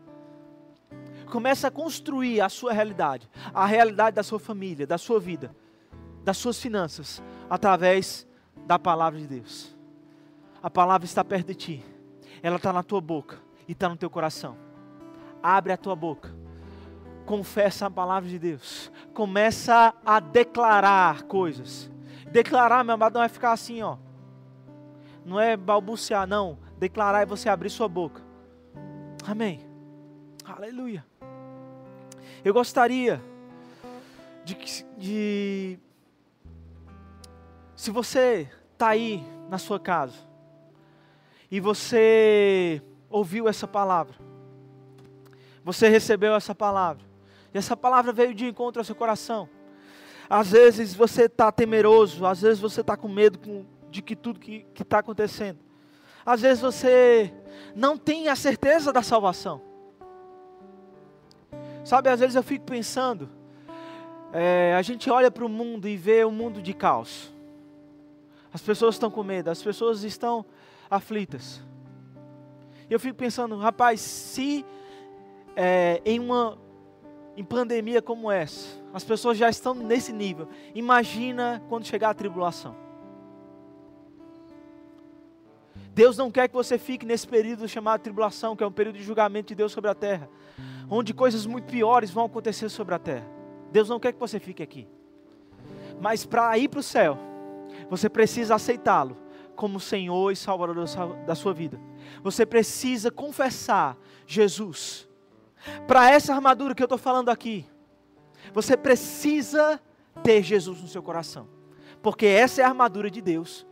Começa 1.31 1.69
a 1.69 1.71
construir 1.71 2.41
a 2.41 2.49
sua 2.49 2.73
realidade, 2.73 3.27
a 3.53 3.65
realidade 3.65 4.17
da 4.17 4.23
sua 4.23 4.39
família, 4.39 4.85
da 4.85 4.97
sua 4.97 5.19
vida, 5.19 5.55
das 6.23 6.37
suas 6.37 6.61
finanças, 6.61 7.23
através 7.49 8.27
da 8.67 8.77
palavra 8.77 9.19
de 9.19 9.27
Deus. 9.27 9.75
A 10.61 10.69
palavra 10.69 11.05
está 11.05 11.23
perto 11.23 11.47
de 11.47 11.55
ti, 11.55 11.85
ela 12.43 12.57
está 12.57 12.71
na 12.71 12.83
tua 12.83 13.01
boca 13.01 13.46
e 13.67 13.73
está 13.73 13.89
no 13.89 13.97
teu 13.97 14.09
coração. 14.09 14.57
Abre 15.41 15.73
a 15.73 15.77
tua 15.77 15.95
boca 15.95 16.37
confessa 17.27 17.87
a 17.87 17.91
palavra 17.91 18.29
de 18.29 18.39
Deus, 18.39 18.89
começa 19.13 19.93
a 20.03 20.19
declarar 20.19 21.23
coisas. 21.23 21.91
Declarar, 22.31 22.83
meu 22.85 22.95
amado, 22.95 23.15
não 23.15 23.23
é 23.23 23.27
ficar 23.27 23.51
assim, 23.51 23.81
ó. 23.83 23.97
Não 25.25 25.39
é 25.39 25.57
balbuciar, 25.57 26.25
não. 26.25 26.57
Declarar 26.77 27.21
é 27.21 27.25
você 27.25 27.49
abrir 27.49 27.69
sua 27.69 27.87
boca. 27.89 28.21
Amém. 29.27 29.59
Aleluia. 30.45 31.05
Eu 32.45 32.53
gostaria 32.53 33.21
de, 34.45 34.55
de 34.97 35.79
se 37.75 37.91
você 37.91 38.49
está 38.71 38.89
aí 38.89 39.21
na 39.49 39.57
sua 39.57 39.79
casa 39.79 40.15
e 41.51 41.59
você 41.59 42.81
ouviu 43.09 43.47
essa 43.47 43.67
palavra, 43.67 44.15
você 45.63 45.87
recebeu 45.87 46.33
essa 46.35 46.55
palavra, 46.55 47.05
e 47.53 47.57
essa 47.57 47.75
palavra 47.75 48.11
veio 48.11 48.33
de 48.33 48.45
encontro 48.45 48.79
ao 48.79 48.85
seu 48.85 48.95
coração. 48.95 49.49
Às 50.29 50.51
vezes 50.51 50.93
você 50.93 51.23
está 51.23 51.51
temeroso, 51.51 52.25
às 52.25 52.41
vezes 52.41 52.59
você 52.59 52.81
está 52.81 52.97
com 52.97 53.07
medo 53.07 53.65
de 53.89 54.01
que 54.01 54.15
tudo 54.15 54.39
que 54.39 54.65
está 54.77 54.99
acontecendo. 54.99 55.59
Às 56.25 56.41
vezes 56.41 56.61
você 56.61 57.33
não 57.73 57.97
tem 57.97 58.27
a 58.27 58.35
certeza 58.35 58.91
da 58.91 59.01
salvação. 59.01 59.61
Sabe, 61.85 62.09
às 62.09 62.19
vezes 62.19 62.35
eu 62.35 62.43
fico 62.43 62.65
pensando, 62.65 63.29
é, 64.33 64.75
a 64.77 64.81
gente 64.81 65.09
olha 65.09 65.31
para 65.31 65.45
o 65.45 65.49
mundo 65.49 65.87
e 65.87 65.95
vê 65.95 66.25
um 66.25 66.31
mundo 66.31 66.61
de 66.61 66.73
caos. 66.73 67.33
As 68.53 68.61
pessoas 68.61 68.95
estão 68.95 69.09
com 69.09 69.23
medo, 69.23 69.49
as 69.49 69.63
pessoas 69.63 70.03
estão 70.03 70.45
aflitas. 70.89 71.61
Eu 72.89 72.99
fico 72.99 73.17
pensando, 73.17 73.57
rapaz, 73.57 73.99
se 73.99 74.65
é, 75.55 76.01
em 76.05 76.19
uma 76.19 76.57
em 77.35 77.43
pandemia 77.43 78.01
como 78.01 78.31
essa, 78.31 78.81
as 78.91 79.03
pessoas 79.03 79.37
já 79.37 79.47
estão 79.47 79.75
nesse 79.75 80.11
nível. 80.11 80.47
Imagina 80.73 81.61
quando 81.69 81.85
chegar 81.85 82.09
a 82.09 82.13
tribulação. 82.13 82.75
Deus 85.93 86.17
não 86.17 86.31
quer 86.31 86.47
que 86.47 86.55
você 86.55 86.79
fique 86.79 87.05
nesse 87.05 87.27
período 87.27 87.67
chamado 87.67 88.01
tribulação, 88.01 88.55
que 88.55 88.63
é 88.63 88.67
um 88.67 88.71
período 88.71 88.97
de 88.97 89.03
julgamento 89.03 89.49
de 89.49 89.55
Deus 89.55 89.71
sobre 89.71 89.89
a 89.89 89.93
terra, 89.93 90.27
onde 90.89 91.13
coisas 91.13 91.45
muito 91.45 91.65
piores 91.65 92.09
vão 92.09 92.25
acontecer 92.25 92.69
sobre 92.69 92.95
a 92.95 92.99
terra. 92.99 93.27
Deus 93.71 93.87
não 93.87 93.99
quer 93.99 94.13
que 94.13 94.19
você 94.19 94.39
fique 94.39 94.63
aqui. 94.63 94.87
Mas 96.01 96.25
para 96.25 96.57
ir 96.57 96.69
para 96.69 96.79
o 96.79 96.83
céu, 96.83 97.19
você 97.87 98.09
precisa 98.09 98.55
aceitá-lo 98.55 99.15
como 99.57 99.79
Senhor 99.79 100.31
e 100.31 100.35
Salvador 100.37 100.85
da 101.25 101.35
sua 101.35 101.53
vida. 101.53 101.77
Você 102.23 102.45
precisa 102.45 103.11
confessar 103.11 103.97
Jesus 104.25 105.07
para 105.87 106.09
essa 106.11 106.33
armadura 106.33 106.73
que 106.73 106.81
eu 106.81 106.85
estou 106.85 106.97
falando 106.97 107.29
aqui, 107.29 107.65
você 108.53 108.77
precisa 108.77 109.81
ter 110.23 110.41
Jesus 110.41 110.81
no 110.81 110.87
seu 110.87 111.03
coração, 111.03 111.47
porque 112.01 112.25
essa 112.25 112.61
é 112.61 112.63
a 112.63 112.69
armadura 112.69 113.09
de 113.09 113.21
Deus, 113.21 113.65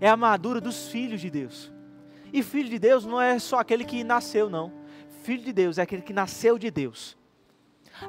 é 0.00 0.08
a 0.08 0.12
armadura 0.12 0.60
dos 0.60 0.88
filhos 0.88 1.20
de 1.20 1.30
Deus. 1.30 1.72
E 2.32 2.42
filho 2.42 2.68
de 2.68 2.78
Deus 2.78 3.06
não 3.06 3.20
é 3.20 3.38
só 3.38 3.60
aquele 3.60 3.84
que 3.84 4.02
nasceu, 4.04 4.50
não. 4.50 4.72
Filho 5.22 5.44
de 5.44 5.52
Deus 5.52 5.78
é 5.78 5.82
aquele 5.82 6.02
que 6.02 6.12
nasceu 6.12 6.58
de 6.58 6.70
Deus, 6.70 7.16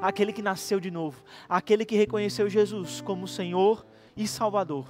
aquele 0.02 0.32
que 0.32 0.42
nasceu 0.42 0.78
de 0.78 0.90
novo, 0.90 1.22
aquele 1.48 1.84
que 1.84 1.96
reconheceu 1.96 2.48
Jesus 2.50 3.00
como 3.00 3.26
Senhor 3.26 3.86
e 4.16 4.26
Salvador 4.26 4.86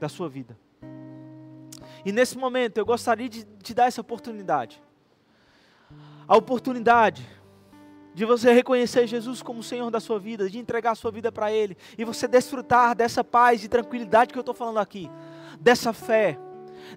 da 0.00 0.08
sua 0.08 0.28
vida. 0.28 0.58
E 2.04 2.12
nesse 2.12 2.38
momento 2.38 2.78
eu 2.78 2.86
gostaria 2.86 3.28
de 3.28 3.44
te 3.62 3.74
dar 3.74 3.86
essa 3.86 4.00
oportunidade 4.00 4.80
a 6.28 6.36
oportunidade 6.36 7.26
de 8.14 8.24
você 8.26 8.52
reconhecer 8.52 9.06
Jesus 9.06 9.40
como 9.40 9.60
o 9.60 9.62
Senhor 9.62 9.90
da 9.90 9.98
sua 9.98 10.18
vida, 10.18 10.50
de 10.50 10.58
entregar 10.58 10.90
a 10.90 10.94
sua 10.94 11.10
vida 11.10 11.32
para 11.32 11.50
Ele, 11.50 11.76
e 11.96 12.04
você 12.04 12.28
desfrutar 12.28 12.94
dessa 12.94 13.24
paz 13.24 13.64
e 13.64 13.68
tranquilidade 13.68 14.32
que 14.32 14.38
eu 14.38 14.42
estou 14.42 14.54
falando 14.54 14.78
aqui, 14.78 15.10
dessa 15.58 15.92
fé, 15.92 16.38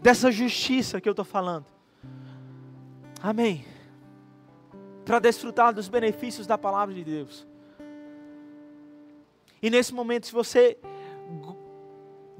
dessa 0.02 0.32
justiça 0.32 1.00
que 1.00 1.08
eu 1.08 1.12
estou 1.12 1.24
falando. 1.24 1.66
Amém. 3.24 3.64
Para 5.06 5.20
desfrutar 5.20 5.74
dos 5.74 5.88
benefícios 5.88 6.46
da 6.46 6.58
palavra 6.58 6.94
de 6.94 7.04
Deus. 7.04 7.48
E 9.62 9.70
nesse 9.70 9.94
momento, 9.94 10.26
se 10.26 10.34
você 10.34 10.78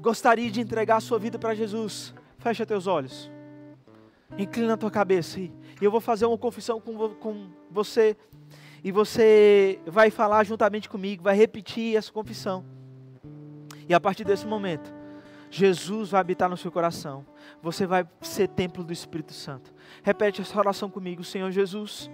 gostaria 0.00 0.50
de 0.50 0.60
entregar 0.60 0.96
a 0.96 1.00
sua 1.00 1.18
vida 1.18 1.38
para 1.38 1.54
Jesus, 1.54 2.12
fecha 2.42 2.66
teus 2.66 2.86
olhos, 2.86 3.30
inclina 4.36 4.74
a 4.74 4.76
tua 4.76 4.90
cabeça 4.90 5.38
e 5.38 5.52
eu 5.80 5.90
vou 5.90 6.00
fazer 6.00 6.26
uma 6.26 6.36
confissão 6.36 6.80
com, 6.80 7.14
com 7.14 7.48
você. 7.70 8.16
E 8.84 8.90
você 8.90 9.78
vai 9.86 10.10
falar 10.10 10.42
juntamente 10.44 10.88
comigo, 10.88 11.22
vai 11.22 11.36
repetir 11.36 11.96
essa 11.96 12.10
confissão. 12.10 12.64
E 13.88 13.94
a 13.94 14.00
partir 14.00 14.24
desse 14.24 14.44
momento, 14.44 14.92
Jesus 15.50 16.10
vai 16.10 16.20
habitar 16.20 16.48
no 16.48 16.56
seu 16.56 16.72
coração. 16.72 17.24
Você 17.62 17.86
vai 17.86 18.08
ser 18.20 18.48
templo 18.48 18.82
do 18.82 18.92
Espírito 18.92 19.32
Santo. 19.32 19.72
Repete 20.02 20.40
essa 20.40 20.58
oração 20.58 20.90
comigo, 20.90 21.22
Senhor 21.22 21.50
Jesus. 21.50 22.10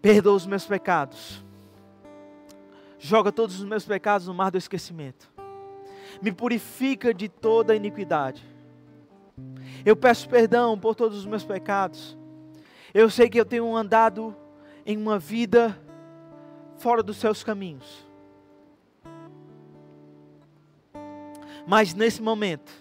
Perdoa 0.00 0.34
os 0.34 0.46
meus 0.46 0.66
pecados. 0.66 1.44
Joga 2.98 3.32
todos 3.32 3.58
os 3.58 3.64
meus 3.64 3.84
pecados 3.84 4.26
no 4.26 4.34
mar 4.34 4.50
do 4.50 4.58
esquecimento. 4.58 5.31
Me 6.20 6.32
purifica 6.32 7.14
de 7.14 7.28
toda 7.28 7.74
iniquidade. 7.74 8.44
Eu 9.84 9.96
peço 9.96 10.28
perdão 10.28 10.78
por 10.78 10.94
todos 10.94 11.18
os 11.18 11.26
meus 11.26 11.44
pecados. 11.44 12.16
Eu 12.92 13.08
sei 13.08 13.28
que 13.28 13.38
eu 13.38 13.44
tenho 13.44 13.74
andado 13.74 14.36
em 14.84 14.96
uma 14.96 15.18
vida 15.18 15.78
fora 16.76 17.02
dos 17.02 17.16
seus 17.16 17.42
caminhos. 17.42 18.06
Mas 21.66 21.94
nesse 21.94 22.20
momento, 22.20 22.72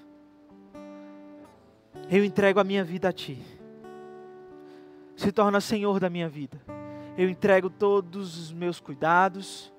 eu 2.10 2.26
entrego 2.26 2.60
a 2.60 2.64
minha 2.64 2.84
vida 2.84 3.10
a 3.10 3.14
Ti. 3.14 3.42
Se 5.16 5.32
torna 5.32 5.62
Senhor 5.62 6.00
da 6.00 6.10
minha 6.10 6.28
vida. 6.28 6.60
Eu 7.18 7.30
entrego 7.30 7.70
todos 7.70 8.38
os 8.38 8.52
meus 8.52 8.80
cuidados, 8.80 9.72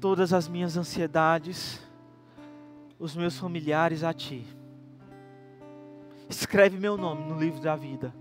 todas 0.00 0.32
as 0.32 0.46
minhas 0.46 0.76
ansiedades, 0.76 1.83
os 2.98 3.14
meus 3.16 3.38
familiares 3.38 4.02
a 4.02 4.12
Ti. 4.12 4.44
Escreve 6.28 6.78
meu 6.78 6.96
nome 6.96 7.24
no 7.24 7.38
livro 7.38 7.60
da 7.60 7.76
vida. 7.76 8.14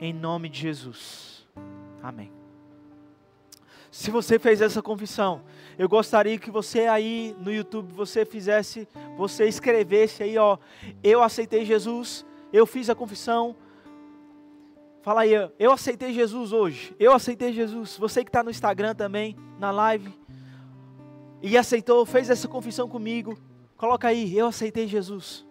Em 0.00 0.12
nome 0.12 0.48
de 0.48 0.60
Jesus. 0.60 1.46
Amém. 2.02 2.32
Se 3.90 4.10
você 4.10 4.38
fez 4.38 4.62
essa 4.62 4.80
confissão, 4.80 5.42
eu 5.78 5.86
gostaria 5.86 6.38
que 6.38 6.50
você 6.50 6.86
aí 6.86 7.36
no 7.38 7.52
YouTube 7.52 7.92
você 7.92 8.24
fizesse, 8.24 8.88
você 9.18 9.46
escrevesse 9.46 10.22
aí, 10.22 10.38
ó, 10.38 10.56
eu 11.04 11.22
aceitei 11.22 11.64
Jesus, 11.66 12.24
eu 12.50 12.64
fiz 12.66 12.88
a 12.88 12.94
confissão. 12.94 13.54
Fala 15.02 15.22
aí, 15.22 15.32
eu 15.58 15.72
aceitei 15.72 16.12
Jesus 16.14 16.52
hoje. 16.52 16.96
Eu 16.98 17.12
aceitei 17.12 17.52
Jesus. 17.52 17.98
Você 17.98 18.24
que 18.24 18.30
está 18.30 18.42
no 18.42 18.50
Instagram 18.50 18.94
também, 18.94 19.36
na 19.58 19.70
live, 19.70 20.14
e 21.42 21.58
aceitou, 21.58 22.06
fez 22.06 22.30
essa 22.30 22.48
confissão 22.48 22.88
comigo. 22.88 23.36
Coloca 23.82 24.06
aí, 24.06 24.38
eu 24.38 24.46
aceitei 24.46 24.86
Jesus. 24.86 25.44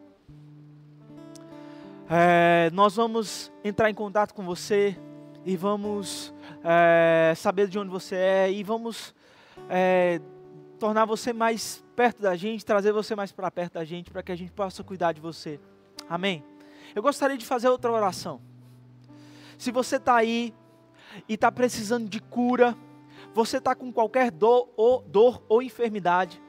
É, 2.09 2.69
nós 2.71 2.95
vamos 2.95 3.51
entrar 3.61 3.89
em 3.89 3.93
contato 3.93 4.33
com 4.33 4.45
você 4.45 4.97
e 5.43 5.57
vamos 5.57 6.33
é, 6.63 7.33
saber 7.35 7.67
de 7.67 7.77
onde 7.77 7.89
você 7.89 8.15
é 8.15 8.49
e 8.49 8.63
vamos 8.63 9.13
é, 9.69 10.21
tornar 10.79 11.03
você 11.03 11.33
mais 11.33 11.83
perto 11.93 12.21
da 12.21 12.33
gente, 12.37 12.63
trazer 12.63 12.93
você 12.93 13.17
mais 13.17 13.33
para 13.33 13.51
perto 13.51 13.73
da 13.73 13.83
gente, 13.83 14.09
para 14.09 14.23
que 14.23 14.31
a 14.31 14.35
gente 14.37 14.53
possa 14.53 14.81
cuidar 14.81 15.11
de 15.11 15.19
você. 15.19 15.59
Amém? 16.09 16.41
Eu 16.95 17.03
gostaria 17.03 17.37
de 17.37 17.45
fazer 17.45 17.67
outra 17.67 17.91
oração. 17.91 18.39
Se 19.57 19.71
você 19.71 19.97
está 19.97 20.15
aí 20.15 20.53
e 21.27 21.33
está 21.33 21.51
precisando 21.51 22.07
de 22.07 22.21
cura, 22.21 22.77
você 23.33 23.57
está 23.57 23.75
com 23.75 23.91
qualquer 23.91 24.31
dor 24.31 24.69
ou, 24.77 25.01
dor 25.01 25.43
ou 25.49 25.61
enfermidade, 25.61 26.41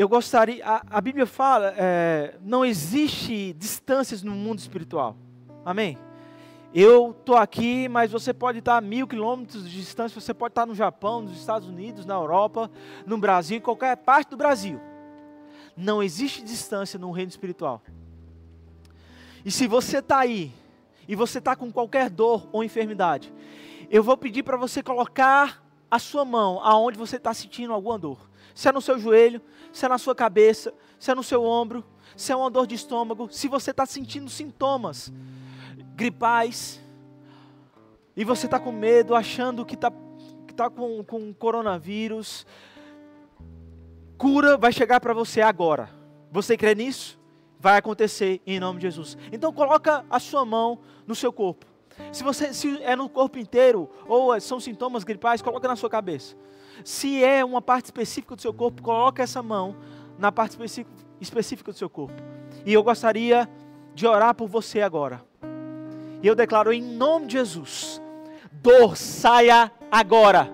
eu 0.00 0.08
gostaria, 0.08 0.64
a, 0.64 0.82
a 0.92 0.98
Bíblia 0.98 1.26
fala, 1.26 1.74
é, 1.76 2.38
não 2.40 2.64
existe 2.64 3.52
distâncias 3.52 4.22
no 4.22 4.32
mundo 4.32 4.58
espiritual. 4.58 5.14
Amém? 5.62 5.98
Eu 6.72 7.10
estou 7.10 7.36
aqui, 7.36 7.86
mas 7.86 8.10
você 8.10 8.32
pode 8.32 8.60
estar 8.60 8.78
a 8.78 8.80
mil 8.80 9.06
quilômetros 9.06 9.68
de 9.68 9.76
distância, 9.76 10.18
você 10.18 10.32
pode 10.32 10.52
estar 10.52 10.64
no 10.64 10.74
Japão, 10.74 11.20
nos 11.20 11.38
Estados 11.38 11.68
Unidos, 11.68 12.06
na 12.06 12.14
Europa, 12.14 12.70
no 13.04 13.18
Brasil, 13.18 13.58
em 13.58 13.60
qualquer 13.60 13.94
parte 13.94 14.30
do 14.30 14.38
Brasil. 14.38 14.80
Não 15.76 16.02
existe 16.02 16.42
distância 16.42 16.98
no 16.98 17.10
reino 17.10 17.28
espiritual. 17.28 17.82
E 19.44 19.50
se 19.50 19.66
você 19.66 19.98
está 19.98 20.20
aí, 20.20 20.50
e 21.06 21.14
você 21.14 21.40
está 21.40 21.54
com 21.54 21.70
qualquer 21.70 22.08
dor 22.08 22.48
ou 22.52 22.64
enfermidade, 22.64 23.30
eu 23.90 24.02
vou 24.02 24.16
pedir 24.16 24.44
para 24.44 24.56
você 24.56 24.82
colocar 24.82 25.62
a 25.90 25.98
sua 25.98 26.24
mão 26.24 26.58
aonde 26.64 26.96
você 26.96 27.16
está 27.16 27.34
sentindo 27.34 27.74
alguma 27.74 27.98
dor. 27.98 28.29
Se 28.54 28.68
é 28.68 28.72
no 28.72 28.80
seu 28.80 28.98
joelho, 28.98 29.40
se 29.72 29.84
é 29.86 29.88
na 29.88 29.98
sua 29.98 30.14
cabeça, 30.14 30.72
se 30.98 31.10
é 31.10 31.14
no 31.14 31.22
seu 31.22 31.44
ombro, 31.44 31.84
se 32.16 32.32
é 32.32 32.36
uma 32.36 32.50
dor 32.50 32.66
de 32.66 32.74
estômago, 32.74 33.28
se 33.30 33.48
você 33.48 33.70
está 33.70 33.86
sentindo 33.86 34.28
sintomas 34.28 35.12
gripais, 35.94 36.80
e 38.16 38.24
você 38.24 38.46
está 38.46 38.58
com 38.58 38.72
medo, 38.72 39.14
achando 39.14 39.64
que 39.64 39.74
está 39.74 39.90
que 40.46 40.52
tá 40.52 40.68
com, 40.68 41.02
com 41.04 41.32
coronavírus, 41.32 42.44
cura 44.18 44.56
vai 44.56 44.72
chegar 44.72 45.00
para 45.00 45.14
você 45.14 45.40
agora. 45.40 45.88
Você 46.30 46.56
crê 46.56 46.74
nisso? 46.74 47.18
Vai 47.58 47.78
acontecer 47.78 48.40
em 48.46 48.58
nome 48.58 48.80
de 48.80 48.86
Jesus. 48.86 49.16
Então 49.32 49.52
coloca 49.52 50.04
a 50.10 50.18
sua 50.18 50.44
mão 50.44 50.80
no 51.06 51.14
seu 51.14 51.32
corpo. 51.32 51.66
Se 52.12 52.24
você 52.24 52.52
se 52.52 52.82
é 52.82 52.96
no 52.96 53.08
corpo 53.08 53.38
inteiro 53.38 53.88
ou 54.06 54.38
são 54.40 54.58
sintomas 54.58 55.04
gripais, 55.04 55.40
coloca 55.40 55.68
na 55.68 55.76
sua 55.76 55.88
cabeça. 55.88 56.36
Se 56.84 57.22
é 57.22 57.44
uma 57.44 57.60
parte 57.60 57.86
específica 57.86 58.36
do 58.36 58.42
seu 58.42 58.52
corpo, 58.52 58.82
coloca 58.82 59.22
essa 59.22 59.42
mão 59.42 59.76
na 60.18 60.30
parte 60.30 60.56
específica 61.20 61.72
do 61.72 61.78
seu 61.78 61.88
corpo. 61.88 62.14
E 62.64 62.72
eu 62.72 62.82
gostaria 62.82 63.48
de 63.94 64.06
orar 64.06 64.34
por 64.34 64.48
você 64.48 64.80
agora. 64.80 65.22
E 66.22 66.26
eu 66.26 66.34
declaro 66.34 66.72
em 66.72 66.82
nome 66.82 67.26
de 67.26 67.32
Jesus: 67.34 68.00
dor 68.52 68.96
saia 68.96 69.72
agora, 69.90 70.50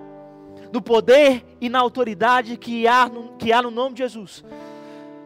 no 0.72 0.80
poder 0.80 1.44
e 1.60 1.68
na 1.68 1.78
autoridade 1.78 2.56
que 2.56 2.86
há 2.86 3.08
no, 3.08 3.36
que 3.36 3.52
há 3.52 3.62
no 3.62 3.70
nome 3.70 3.94
de 3.94 4.02
Jesus. 4.02 4.44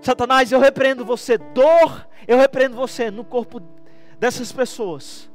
Satanás, 0.00 0.50
eu 0.50 0.58
repreendo 0.58 1.04
você, 1.04 1.36
dor, 1.36 2.08
eu 2.26 2.38
repreendo 2.38 2.74
você 2.74 3.10
no 3.10 3.24
corpo 3.24 3.60
dessas 4.18 4.50
pessoas. 4.50 5.29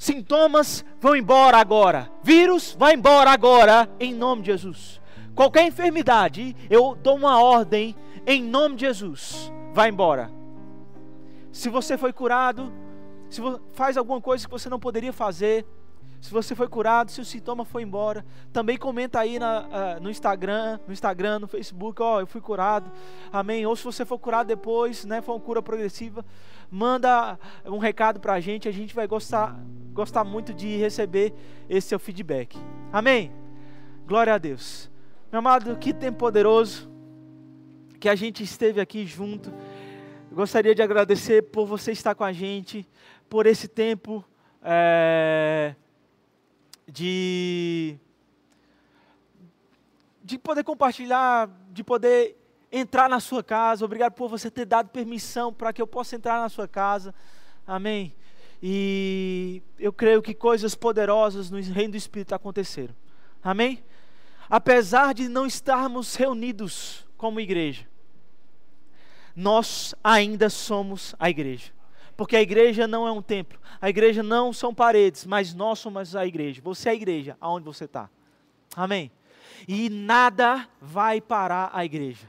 Sintomas 0.00 0.82
vão 0.98 1.14
embora 1.14 1.58
agora, 1.58 2.10
vírus 2.22 2.74
vai 2.74 2.94
embora 2.94 3.30
agora, 3.30 3.86
em 4.00 4.14
nome 4.14 4.40
de 4.40 4.46
Jesus. 4.46 4.98
Qualquer 5.34 5.66
enfermidade, 5.66 6.56
eu 6.70 6.96
dou 7.02 7.16
uma 7.16 7.38
ordem, 7.42 7.94
em 8.26 8.42
nome 8.42 8.76
de 8.76 8.86
Jesus, 8.86 9.52
vai 9.74 9.90
embora. 9.90 10.30
Se 11.52 11.68
você 11.68 11.98
foi 11.98 12.14
curado, 12.14 12.72
se 13.28 13.42
faz 13.74 13.98
alguma 13.98 14.22
coisa 14.22 14.46
que 14.46 14.50
você 14.50 14.70
não 14.70 14.80
poderia 14.80 15.12
fazer, 15.12 15.66
se 16.20 16.30
você 16.30 16.54
foi 16.54 16.68
curado, 16.68 17.10
se 17.10 17.20
o 17.20 17.24
sintoma 17.24 17.64
foi 17.64 17.82
embora, 17.82 18.24
também 18.52 18.76
comenta 18.76 19.18
aí 19.18 19.38
na, 19.38 19.62
uh, 19.62 20.02
no 20.02 20.10
Instagram, 20.10 20.78
no 20.86 20.92
Instagram, 20.92 21.38
no 21.38 21.48
Facebook, 21.48 22.02
ó, 22.02 22.16
oh, 22.16 22.20
eu 22.20 22.26
fui 22.26 22.42
curado, 22.42 22.90
amém. 23.32 23.64
Ou 23.64 23.74
se 23.74 23.82
você 23.82 24.04
for 24.04 24.18
curado 24.18 24.46
depois, 24.46 25.04
né, 25.06 25.22
foi 25.22 25.34
uma 25.34 25.40
cura 25.40 25.62
progressiva, 25.62 26.24
manda 26.70 27.38
um 27.64 27.78
recado 27.78 28.20
para 28.20 28.34
a 28.34 28.40
gente, 28.40 28.68
a 28.68 28.72
gente 28.72 28.94
vai 28.94 29.06
gostar, 29.06 29.58
gostar 29.92 30.24
muito 30.24 30.54
de 30.54 30.76
receber 30.76 31.34
esse 31.68 31.88
seu 31.88 31.98
feedback, 31.98 32.56
amém. 32.92 33.32
Glória 34.06 34.34
a 34.34 34.38
Deus, 34.38 34.90
meu 35.30 35.38
amado, 35.38 35.76
que 35.76 35.92
tempo 35.92 36.18
poderoso 36.18 36.90
que 37.98 38.08
a 38.08 38.14
gente 38.14 38.42
esteve 38.42 38.80
aqui 38.80 39.04
junto. 39.04 39.52
Gostaria 40.32 40.74
de 40.74 40.82
agradecer 40.82 41.42
por 41.42 41.66
você 41.66 41.92
estar 41.92 42.14
com 42.14 42.24
a 42.24 42.32
gente 42.32 42.88
por 43.28 43.46
esse 43.46 43.68
tempo 43.68 44.24
é, 44.62 45.74
de, 46.88 47.96
de 50.24 50.38
poder 50.38 50.64
compartilhar, 50.64 51.50
de 51.70 51.84
poder 51.84 52.39
entrar 52.70 53.08
na 53.08 53.20
sua 53.20 53.42
casa. 53.42 53.84
Obrigado 53.84 54.12
por 54.12 54.28
você 54.28 54.50
ter 54.50 54.64
dado 54.64 54.88
permissão 54.88 55.52
para 55.52 55.72
que 55.72 55.80
eu 55.80 55.86
possa 55.86 56.16
entrar 56.16 56.40
na 56.40 56.48
sua 56.48 56.68
casa. 56.68 57.14
Amém. 57.66 58.14
E 58.62 59.62
eu 59.78 59.92
creio 59.92 60.20
que 60.20 60.34
coisas 60.34 60.74
poderosas 60.74 61.50
no 61.50 61.60
reino 61.60 61.92
do 61.92 61.96
Espírito 61.96 62.34
aconteceram. 62.34 62.94
Amém? 63.42 63.82
Apesar 64.48 65.14
de 65.14 65.28
não 65.28 65.46
estarmos 65.46 66.14
reunidos 66.14 67.06
como 67.16 67.40
igreja, 67.40 67.86
nós 69.34 69.94
ainda 70.02 70.50
somos 70.50 71.14
a 71.18 71.30
igreja. 71.30 71.72
Porque 72.16 72.36
a 72.36 72.42
igreja 72.42 72.86
não 72.86 73.08
é 73.08 73.12
um 73.12 73.22
templo, 73.22 73.58
a 73.80 73.88
igreja 73.88 74.22
não 74.22 74.52
são 74.52 74.74
paredes, 74.74 75.24
mas 75.24 75.54
nós 75.54 75.78
somos 75.78 76.14
a 76.14 76.26
igreja. 76.26 76.60
Você 76.62 76.90
é 76.90 76.92
a 76.92 76.94
igreja, 76.94 77.36
aonde 77.40 77.64
você 77.64 77.84
está. 77.86 78.10
Amém? 78.76 79.10
E 79.66 79.88
nada 79.88 80.68
vai 80.80 81.20
parar 81.20 81.70
a 81.72 81.82
igreja. 81.82 82.28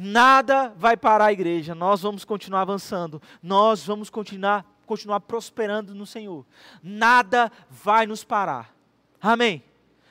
Nada 0.00 0.72
vai 0.76 0.96
parar 0.96 1.26
a 1.26 1.32
igreja. 1.32 1.74
Nós 1.74 2.02
vamos 2.02 2.24
continuar 2.24 2.60
avançando. 2.60 3.20
Nós 3.42 3.84
vamos 3.84 4.08
continuar, 4.08 4.64
continuar 4.86 5.20
prosperando 5.20 5.92
no 5.94 6.06
Senhor. 6.06 6.46
Nada 6.82 7.50
vai 7.68 8.06
nos 8.06 8.22
parar. 8.22 8.74
Amém? 9.20 9.62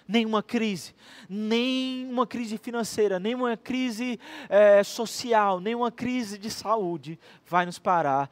nenhuma 0.10 0.42
crise, 0.42 0.96
nenhuma 1.28 2.26
crise 2.26 2.58
financeira, 2.58 3.20
nenhuma 3.20 3.58
crise 3.58 4.18
é, 4.48 4.82
social, 4.82 5.60
nenhuma 5.60 5.92
crise 5.92 6.38
de 6.38 6.50
saúde 6.50 7.20
vai 7.46 7.66
nos 7.66 7.78
parar 7.78 8.30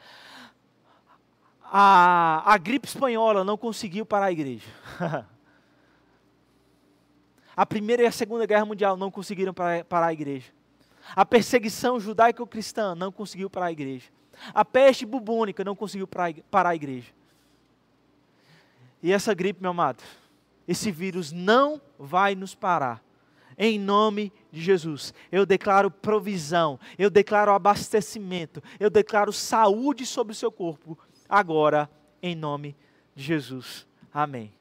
a, 1.77 2.53
a 2.53 2.57
gripe 2.57 2.87
espanhola 2.87 3.43
não 3.43 3.57
conseguiu 3.57 4.05
parar 4.05 4.27
a 4.27 4.31
igreja. 4.31 4.67
a 7.55 7.65
primeira 7.65 8.03
e 8.03 8.05
a 8.05 8.11
segunda 8.11 8.45
guerra 8.45 8.65
mundial 8.65 8.95
não 8.95 9.11
conseguiram 9.11 9.53
parar 9.53 10.07
a 10.07 10.13
igreja. 10.13 10.54
A 11.13 11.25
perseguição 11.25 11.99
judaico-cristã 11.99 12.95
não 12.95 13.11
conseguiu 13.11 13.49
parar 13.49 13.65
a 13.67 13.71
igreja. 13.71 14.07
A 14.53 14.63
peste 14.63 15.05
bubônica 15.05 15.63
não 15.63 15.75
conseguiu 15.75 16.07
parar 16.07 16.69
a 16.69 16.75
igreja. 16.75 17.11
E 19.03 19.11
essa 19.11 19.33
gripe, 19.33 19.61
meu 19.61 19.71
amado, 19.71 20.01
esse 20.67 20.91
vírus 20.91 21.31
não 21.31 21.81
vai 21.99 22.33
nos 22.33 22.55
parar. 22.55 23.03
em 23.57 23.79
nome 23.79 24.31
de 24.51 24.61
Jesus. 24.61 25.13
Eu 25.31 25.45
declaro 25.45 25.89
provisão, 25.89 26.79
eu 26.97 27.09
declaro 27.09 27.51
abastecimento, 27.51 28.61
eu 28.79 28.89
declaro 28.89 29.31
saúde 29.31 30.05
sobre 30.05 30.33
o 30.33 30.35
seu 30.35 30.51
corpo, 30.51 30.97
agora, 31.27 31.89
em 32.21 32.35
nome 32.35 32.75
de 33.15 33.23
Jesus. 33.23 33.87
Amém. 34.13 34.54